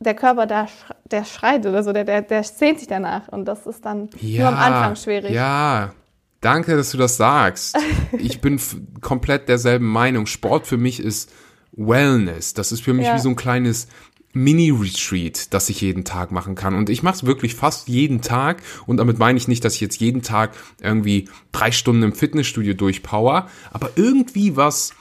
[0.01, 0.67] der Körper da,
[1.05, 4.41] der schreit oder so, der, der, der sehnt sich danach und das ist dann ja,
[4.41, 5.31] nur am Anfang schwierig.
[5.31, 5.93] Ja,
[6.41, 7.79] danke, dass du das sagst.
[8.19, 8.61] ich bin
[9.01, 10.27] komplett derselben Meinung.
[10.27, 11.33] Sport für mich ist
[11.73, 12.55] Wellness.
[12.55, 13.15] Das ist für mich ja.
[13.15, 13.89] wie so ein kleines
[14.35, 16.75] Mini-Retreat, das ich jeden Tag machen kann.
[16.75, 18.63] Und ich mache es wirklich fast jeden Tag.
[18.87, 22.75] Und damit meine ich nicht, dass ich jetzt jeden Tag irgendwie drei Stunden im Fitnessstudio
[22.75, 24.93] durchpower, aber irgendwie was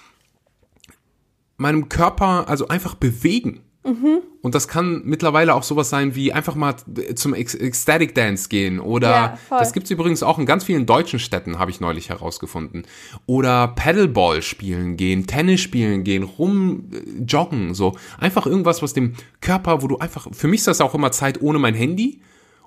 [1.57, 3.61] meinem Körper, also einfach bewegen.
[3.83, 4.21] Mhm.
[4.41, 6.75] Und das kann mittlerweile auch sowas sein wie einfach mal
[7.15, 11.59] zum Ecstatic Dance gehen oder ja, das gibt's übrigens auch in ganz vielen deutschen Städten,
[11.59, 12.83] habe ich neulich herausgefunden.
[13.25, 17.95] Oder Paddleball spielen gehen, Tennis spielen gehen, rum äh, joggen, so.
[18.17, 21.41] Einfach irgendwas, was dem Körper, wo du einfach, für mich ist das auch immer Zeit
[21.41, 22.21] ohne mein Handy,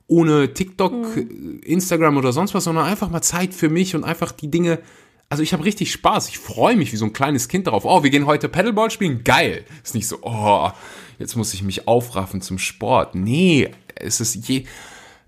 [0.07, 1.61] ohne TikTok, mhm.
[1.65, 4.81] Instagram oder sonst was, sondern einfach mal Zeit für mich und einfach die Dinge
[5.29, 6.29] also ich habe richtig Spaß.
[6.29, 7.85] Ich freue mich wie so ein kleines Kind darauf.
[7.85, 9.25] Oh, wir gehen heute Paddleball spielen.
[9.25, 9.65] Geil.
[9.83, 10.71] Ist nicht so, oh,
[11.19, 13.15] jetzt muss ich mich aufraffen zum Sport.
[13.15, 14.65] Nee, es ist je.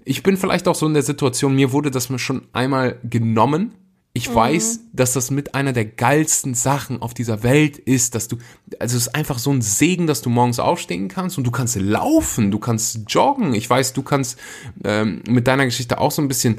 [0.05, 3.75] Ich bin vielleicht auch so in der Situation, mir wurde das schon einmal genommen.
[4.15, 4.35] Ich mhm.
[4.35, 8.39] weiß, dass das mit einer der geilsten Sachen auf dieser Welt ist, dass du,
[8.79, 11.77] also es ist einfach so ein Segen, dass du morgens aufstehen kannst und du kannst
[11.77, 13.55] laufen, du kannst joggen.
[13.55, 14.39] Ich weiß, du kannst
[14.83, 16.59] ähm, mit deiner Geschichte auch so ein bisschen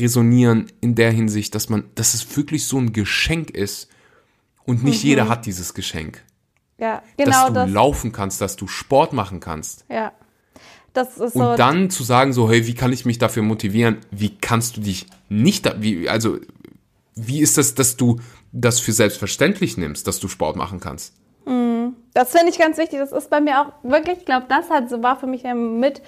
[0.00, 3.88] resonieren in der Hinsicht, dass man, dass es wirklich so ein Geschenk ist
[4.64, 5.10] und nicht mhm.
[5.10, 6.24] jeder hat dieses Geschenk.
[6.80, 7.30] Ja, genau.
[7.30, 7.70] Dass du das.
[7.70, 9.84] laufen kannst, dass du Sport machen kannst.
[9.88, 10.12] Ja.
[10.92, 11.50] Das ist so.
[11.50, 13.98] Und dann zu sagen so, hey, wie kann ich mich dafür motivieren?
[14.10, 16.38] Wie kannst du dich nicht, da, wie, also,
[17.14, 18.18] wie ist das, dass du
[18.50, 21.14] das für selbstverständlich nimmst, dass du Sport machen kannst?
[21.46, 21.94] Mhm.
[22.14, 22.98] Das finde ich ganz wichtig.
[22.98, 26.02] Das ist bei mir auch wirklich, ich glaube, das hat war für mich mit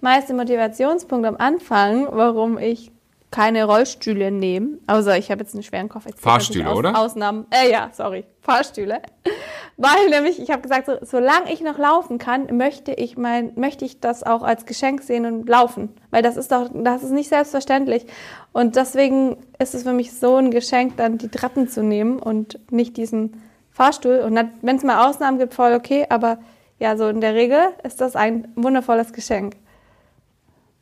[0.00, 2.92] meiste Motivationspunkt am Anfang, warum ich
[3.34, 6.10] keine Rollstühle nehmen, außer ich habe jetzt einen schweren Koffer.
[6.16, 6.96] Fahrstühle, aus, oder?
[6.96, 7.46] Ausnahmen.
[7.50, 9.02] Äh, ja, sorry, Fahrstühle.
[9.76, 13.84] Weil nämlich, ich habe gesagt, so, solange ich noch laufen kann, möchte ich mein, möchte
[13.84, 15.88] ich das auch als Geschenk sehen und laufen.
[16.12, 18.06] Weil das ist doch, das ist nicht selbstverständlich.
[18.52, 22.60] Und deswegen ist es für mich so ein Geschenk, dann die Treppen zu nehmen und
[22.70, 24.20] nicht diesen Fahrstuhl.
[24.20, 26.38] Und wenn es mal Ausnahmen gibt, voll okay, aber
[26.78, 29.56] ja, so in der Regel ist das ein wundervolles Geschenk.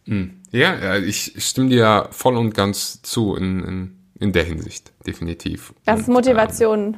[0.04, 0.41] Hm.
[0.52, 5.72] Ja, ich stimme dir voll und ganz zu in, in, in der Hinsicht, definitiv.
[5.84, 6.94] Das ist Motivation.
[6.94, 6.96] Ähm,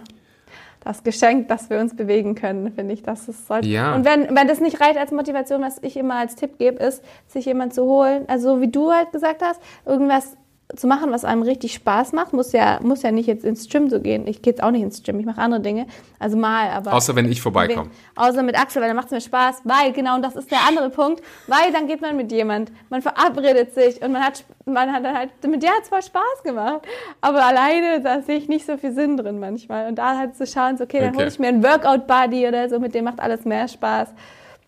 [0.84, 3.66] das Geschenk, dass wir uns bewegen können, finde ich, das ist sollte.
[3.66, 3.94] Ja.
[3.94, 7.02] Und wenn, wenn das nicht reicht als Motivation, was ich immer als Tipp gebe, ist,
[7.26, 10.36] sich jemand zu holen, also wie du halt gesagt hast, irgendwas
[10.74, 13.90] zu machen, was einem richtig Spaß macht, muss ja, muss ja nicht jetzt ins Gym
[13.90, 14.26] so gehen.
[14.26, 15.86] Ich gehe jetzt auch nicht ins Gym, ich mache andere Dinge.
[16.18, 16.94] Also mal, aber.
[16.94, 17.90] Außer wenn ich vorbeikomme.
[18.16, 19.62] Außer mit Axel, weil dann macht es mir Spaß.
[19.64, 23.02] Weil, genau, und das ist der andere Punkt, weil dann geht man mit jemand, man
[23.02, 26.42] verabredet sich und man hat, man hat dann halt, mit der hat es voll Spaß
[26.42, 26.86] gemacht.
[27.20, 29.86] Aber alleine, da sehe ich nicht so viel Sinn drin manchmal.
[29.88, 31.18] Und da halt zu schauen, so, okay, dann okay.
[31.18, 34.08] hole ich mir einen Workout-Buddy oder so, mit dem macht alles mehr Spaß.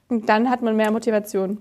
[0.09, 1.59] Und dann hat man mehr Motivation.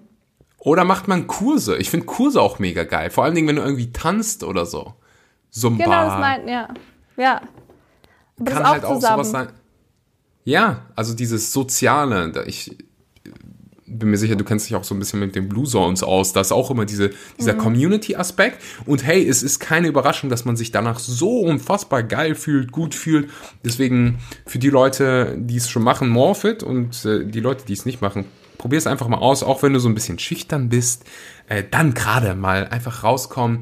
[0.65, 1.77] Oder macht man Kurse?
[1.77, 3.11] Ich finde Kurse auch mega geil.
[3.11, 4.95] Vor allen Dingen, wenn du irgendwie tanzt oder so.
[5.51, 5.83] Zumba.
[5.83, 6.67] Genau, das meint, ja.
[7.17, 7.41] Ja.
[8.39, 9.23] Aber kann halt auch zusammen.
[9.23, 9.47] sowas sein.
[10.43, 12.43] Ja, also dieses Soziale.
[12.47, 12.75] Ich
[13.85, 16.33] bin mir sicher, du kennst dich auch so ein bisschen mit den Blue Zones aus.
[16.33, 17.59] Da ist auch immer diese, dieser mhm.
[17.59, 18.59] Community-Aspekt.
[18.87, 22.95] Und hey, es ist keine Überraschung, dass man sich danach so unfassbar geil fühlt, gut
[22.95, 23.29] fühlt.
[23.63, 27.85] Deswegen für die Leute, die es schon machen, Morphit und äh, die Leute, die es
[27.85, 28.25] nicht machen,
[28.57, 31.05] probier es einfach mal aus, auch wenn du so ein bisschen schüchtern bist,
[31.47, 33.61] äh, dann gerade mal einfach rauskommen,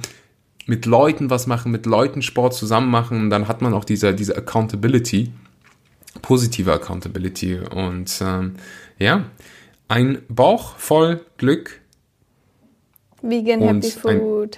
[0.65, 4.37] mit Leuten was machen, mit Leuten Sport zusammen machen, dann hat man auch diese, diese
[4.37, 5.31] Accountability,
[6.21, 8.55] positive Accountability und ähm,
[8.97, 9.25] ja,
[9.87, 11.81] ein Bauch voll Glück.
[13.21, 14.57] Vegan Happy Food.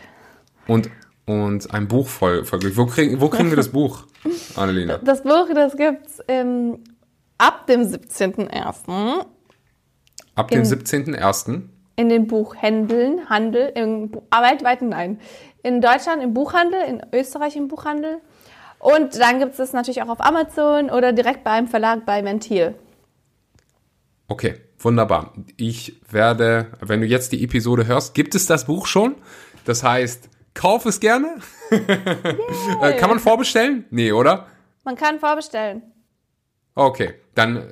[0.67, 0.89] Ein, und,
[1.25, 2.77] und ein Buch voll, voll Glück.
[2.77, 4.05] Wo, krieg, wo kriegen wir das Buch,
[4.55, 4.97] Annelena?
[4.99, 6.79] Das Buch, das gibt's ähm,
[7.37, 9.25] ab dem 17.01.
[10.35, 11.61] Ab dem 17.01.
[11.95, 15.19] In den Buchhändeln, Handel, im ah, weltweit nein.
[15.63, 18.19] In Deutschland im Buchhandel, in Österreich im Buchhandel.
[18.79, 22.75] Und dann gibt es das natürlich auch auf Amazon oder direkt beim Verlag bei Ventil.
[24.27, 25.33] Okay, wunderbar.
[25.55, 29.15] Ich werde, wenn du jetzt die Episode hörst, gibt es das Buch schon?
[29.63, 31.37] Das heißt, kauf es gerne.
[31.71, 32.91] Yeah.
[32.99, 33.85] kann man vorbestellen?
[33.89, 34.47] Nee, oder?
[34.83, 35.81] Man kann vorbestellen.
[36.75, 37.67] Okay, dann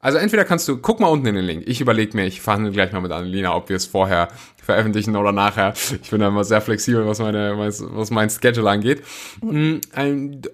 [0.00, 1.64] also entweder kannst du, guck mal unten in den Link.
[1.66, 4.28] Ich überlege mir, ich verhandle gleich mal mit Annelina, ob wir es vorher
[4.62, 5.74] veröffentlichen oder nachher.
[6.02, 9.02] Ich bin da immer sehr flexibel, was meine, was mein Schedule angeht.
[9.40, 9.78] Mm,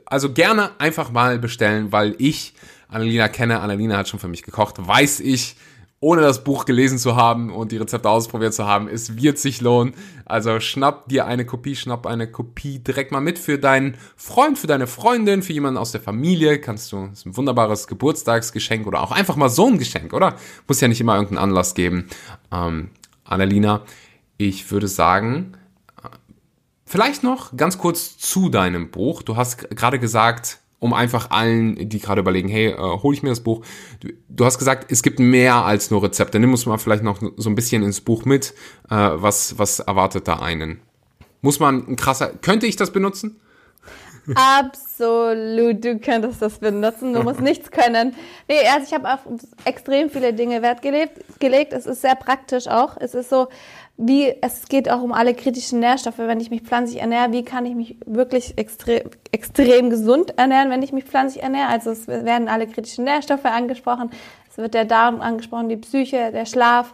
[0.07, 2.55] also gerne einfach mal bestellen, weil ich
[2.88, 3.61] Annelina kenne.
[3.61, 5.57] Annelina hat schon für mich gekocht, weiß ich.
[6.05, 8.88] Ohne das Buch gelesen zu haben und die Rezepte ausprobiert zu haben.
[8.88, 9.94] Es wird sich lohnen.
[10.26, 14.66] Also schnapp dir eine Kopie, schnapp eine Kopie direkt mal mit für deinen Freund, für
[14.66, 16.61] deine Freundin, für jemanden aus der Familie.
[16.61, 20.36] Kannst du, ist ein wunderbares Geburtstagsgeschenk oder auch einfach mal so ein Geschenk, oder?
[20.68, 22.11] Muss ja nicht immer irgendeinen Anlass geben.
[22.52, 22.90] Ähm,
[23.24, 23.80] Annalena,
[24.36, 25.57] ich würde sagen,
[26.84, 29.22] vielleicht noch ganz kurz zu deinem Buch.
[29.22, 33.31] Du hast gerade gesagt, um einfach allen, die gerade überlegen, hey, äh, hole ich mir
[33.31, 33.64] das Buch.
[34.01, 36.39] Du, du, hast gesagt, es gibt mehr als nur Rezepte.
[36.39, 38.55] Nimm uns mal vielleicht noch so ein bisschen ins Buch mit.
[38.91, 40.81] Äh, was, was erwartet da einen?
[41.41, 43.41] Muss man ein krasser, könnte ich das benutzen?
[44.35, 47.12] Absolut, du könntest das benutzen.
[47.12, 48.14] Du musst nichts können.
[48.49, 49.20] Nee, also ich habe auf
[49.64, 51.72] extrem viele Dinge Wert gelegt.
[51.72, 52.97] Es ist sehr praktisch auch.
[52.99, 53.49] Es ist so,
[53.97, 57.64] wie es geht auch um alle kritischen Nährstoffe, wenn ich mich pflanzlich ernähre, wie kann
[57.64, 61.68] ich mich wirklich extrem, extrem gesund ernähren, wenn ich mich pflanzlich ernähre.
[61.68, 64.11] Also es werden alle kritischen Nährstoffe angesprochen,
[64.51, 66.92] es wird der Darm angesprochen, die Psyche, der Schlaf,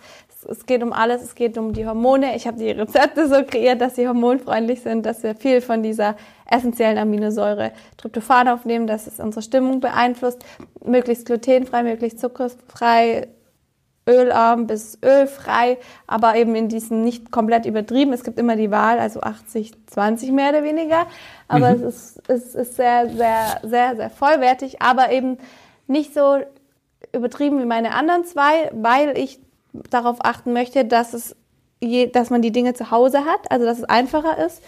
[0.48, 2.34] es geht um alles, es geht um die Hormone.
[2.36, 6.16] Ich habe die Rezepte so kreiert, dass sie hormonfreundlich sind, dass wir viel von dieser
[6.50, 10.44] essentiellen Aminosäure Tryptophan aufnehmen, dass es unsere Stimmung beeinflusst,
[10.84, 13.28] möglichst glutenfrei, möglichst zuckerfrei,
[14.10, 18.12] ölarm bis ölfrei, aber eben in diesen nicht komplett übertrieben.
[18.12, 21.06] Es gibt immer die Wahl, also 80, 20 mehr oder weniger.
[21.48, 21.84] Aber mhm.
[21.84, 25.38] es, ist, es ist sehr, sehr, sehr, sehr vollwertig, aber eben
[25.86, 26.38] nicht so
[27.12, 29.40] übertrieben wie meine anderen zwei, weil ich
[29.72, 31.36] darauf achten möchte, dass es
[31.80, 34.62] je, dass man die Dinge zu Hause hat, also dass es einfacher ist,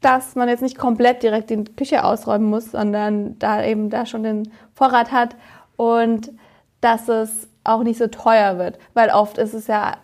[0.00, 4.22] dass man jetzt nicht komplett direkt die Küche ausräumen muss, sondern da eben da schon
[4.22, 5.36] den Vorrat hat
[5.76, 6.32] und
[6.80, 9.96] dass es auch nicht so teuer wird, weil oft ist es ja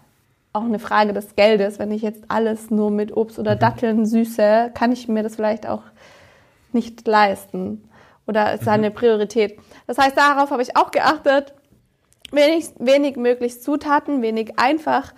[0.52, 1.78] auch eine Frage des Geldes.
[1.78, 3.60] Wenn ich jetzt alles nur mit Obst oder mhm.
[3.60, 5.82] Datteln süße, kann ich mir das vielleicht auch
[6.72, 7.88] nicht leisten
[8.26, 8.68] oder ist mhm.
[8.68, 9.58] eine Priorität.
[9.86, 11.54] Das heißt, darauf habe ich auch geachtet.
[12.32, 15.14] Wenig, wenig möglichst Zutaten, wenig einfach,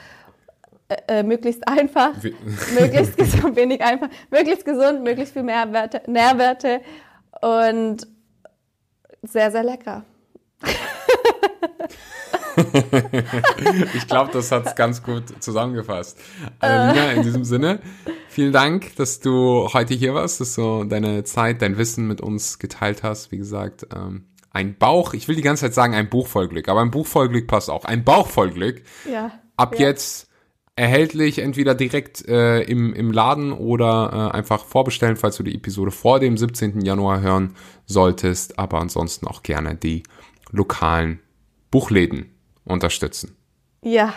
[0.89, 2.13] äh, äh möglichst einfach,
[2.79, 6.83] möglichst gesund, wenig einfach, möglichst gesund, möglichst viel Mehrwerte, Nährwerte
[7.41, 8.07] und
[9.23, 10.05] sehr, sehr lecker.
[13.95, 16.19] ich glaube, das hat es ganz gut zusammengefasst.
[16.61, 17.81] Annalena, in diesem Sinne,
[18.29, 22.59] vielen Dank, dass du heute hier warst, dass du deine Zeit, dein Wissen mit uns
[22.59, 23.33] geteilt hast.
[23.33, 26.69] Wie gesagt, ähm, ein Bauch, ich will die ganze Zeit sagen, ein Buch voll Glück,
[26.69, 27.85] aber ein Buch voll Glück passt auch.
[27.85, 28.83] Ein Bauch voll Glück.
[29.11, 29.33] Ja.
[29.57, 29.89] Ab ja.
[29.89, 30.29] jetzt
[30.79, 35.91] erhältlich, entweder direkt äh, im, im Laden oder äh, einfach vorbestellen, falls du die Episode
[35.91, 36.81] vor dem 17.
[36.83, 37.55] Januar hören
[37.87, 40.05] solltest, aber ansonsten auch gerne die
[40.53, 41.19] lokalen
[41.71, 42.33] Buchläden
[42.69, 43.37] unterstützen.
[43.83, 44.15] Ja,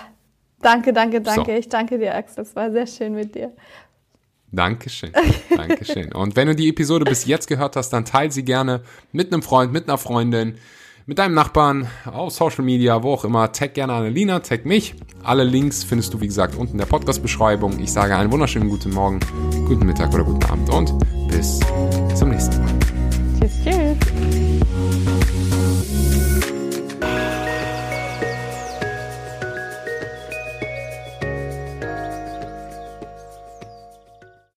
[0.62, 1.52] danke, danke, danke.
[1.52, 1.58] So.
[1.58, 2.44] Ich danke dir, Axel.
[2.44, 3.52] Es war sehr schön mit dir.
[4.52, 5.12] Dankeschön.
[5.56, 6.12] Dankeschön.
[6.14, 8.82] Und wenn du die Episode bis jetzt gehört hast, dann teile sie gerne
[9.12, 10.56] mit einem Freund, mit einer Freundin,
[11.06, 13.52] mit deinem Nachbarn, auf Social Media, wo auch immer.
[13.52, 14.96] Tag gerne Annalena, tag mich.
[15.24, 17.80] Alle Links findest du, wie gesagt, unten in der Podcast-Beschreibung.
[17.80, 19.20] Ich sage einen wunderschönen guten Morgen,
[19.68, 20.94] guten Mittag oder guten Abend und
[21.30, 21.60] bis
[22.16, 22.80] zum nächsten Mal.
[23.40, 24.51] Tschüss, tschüss.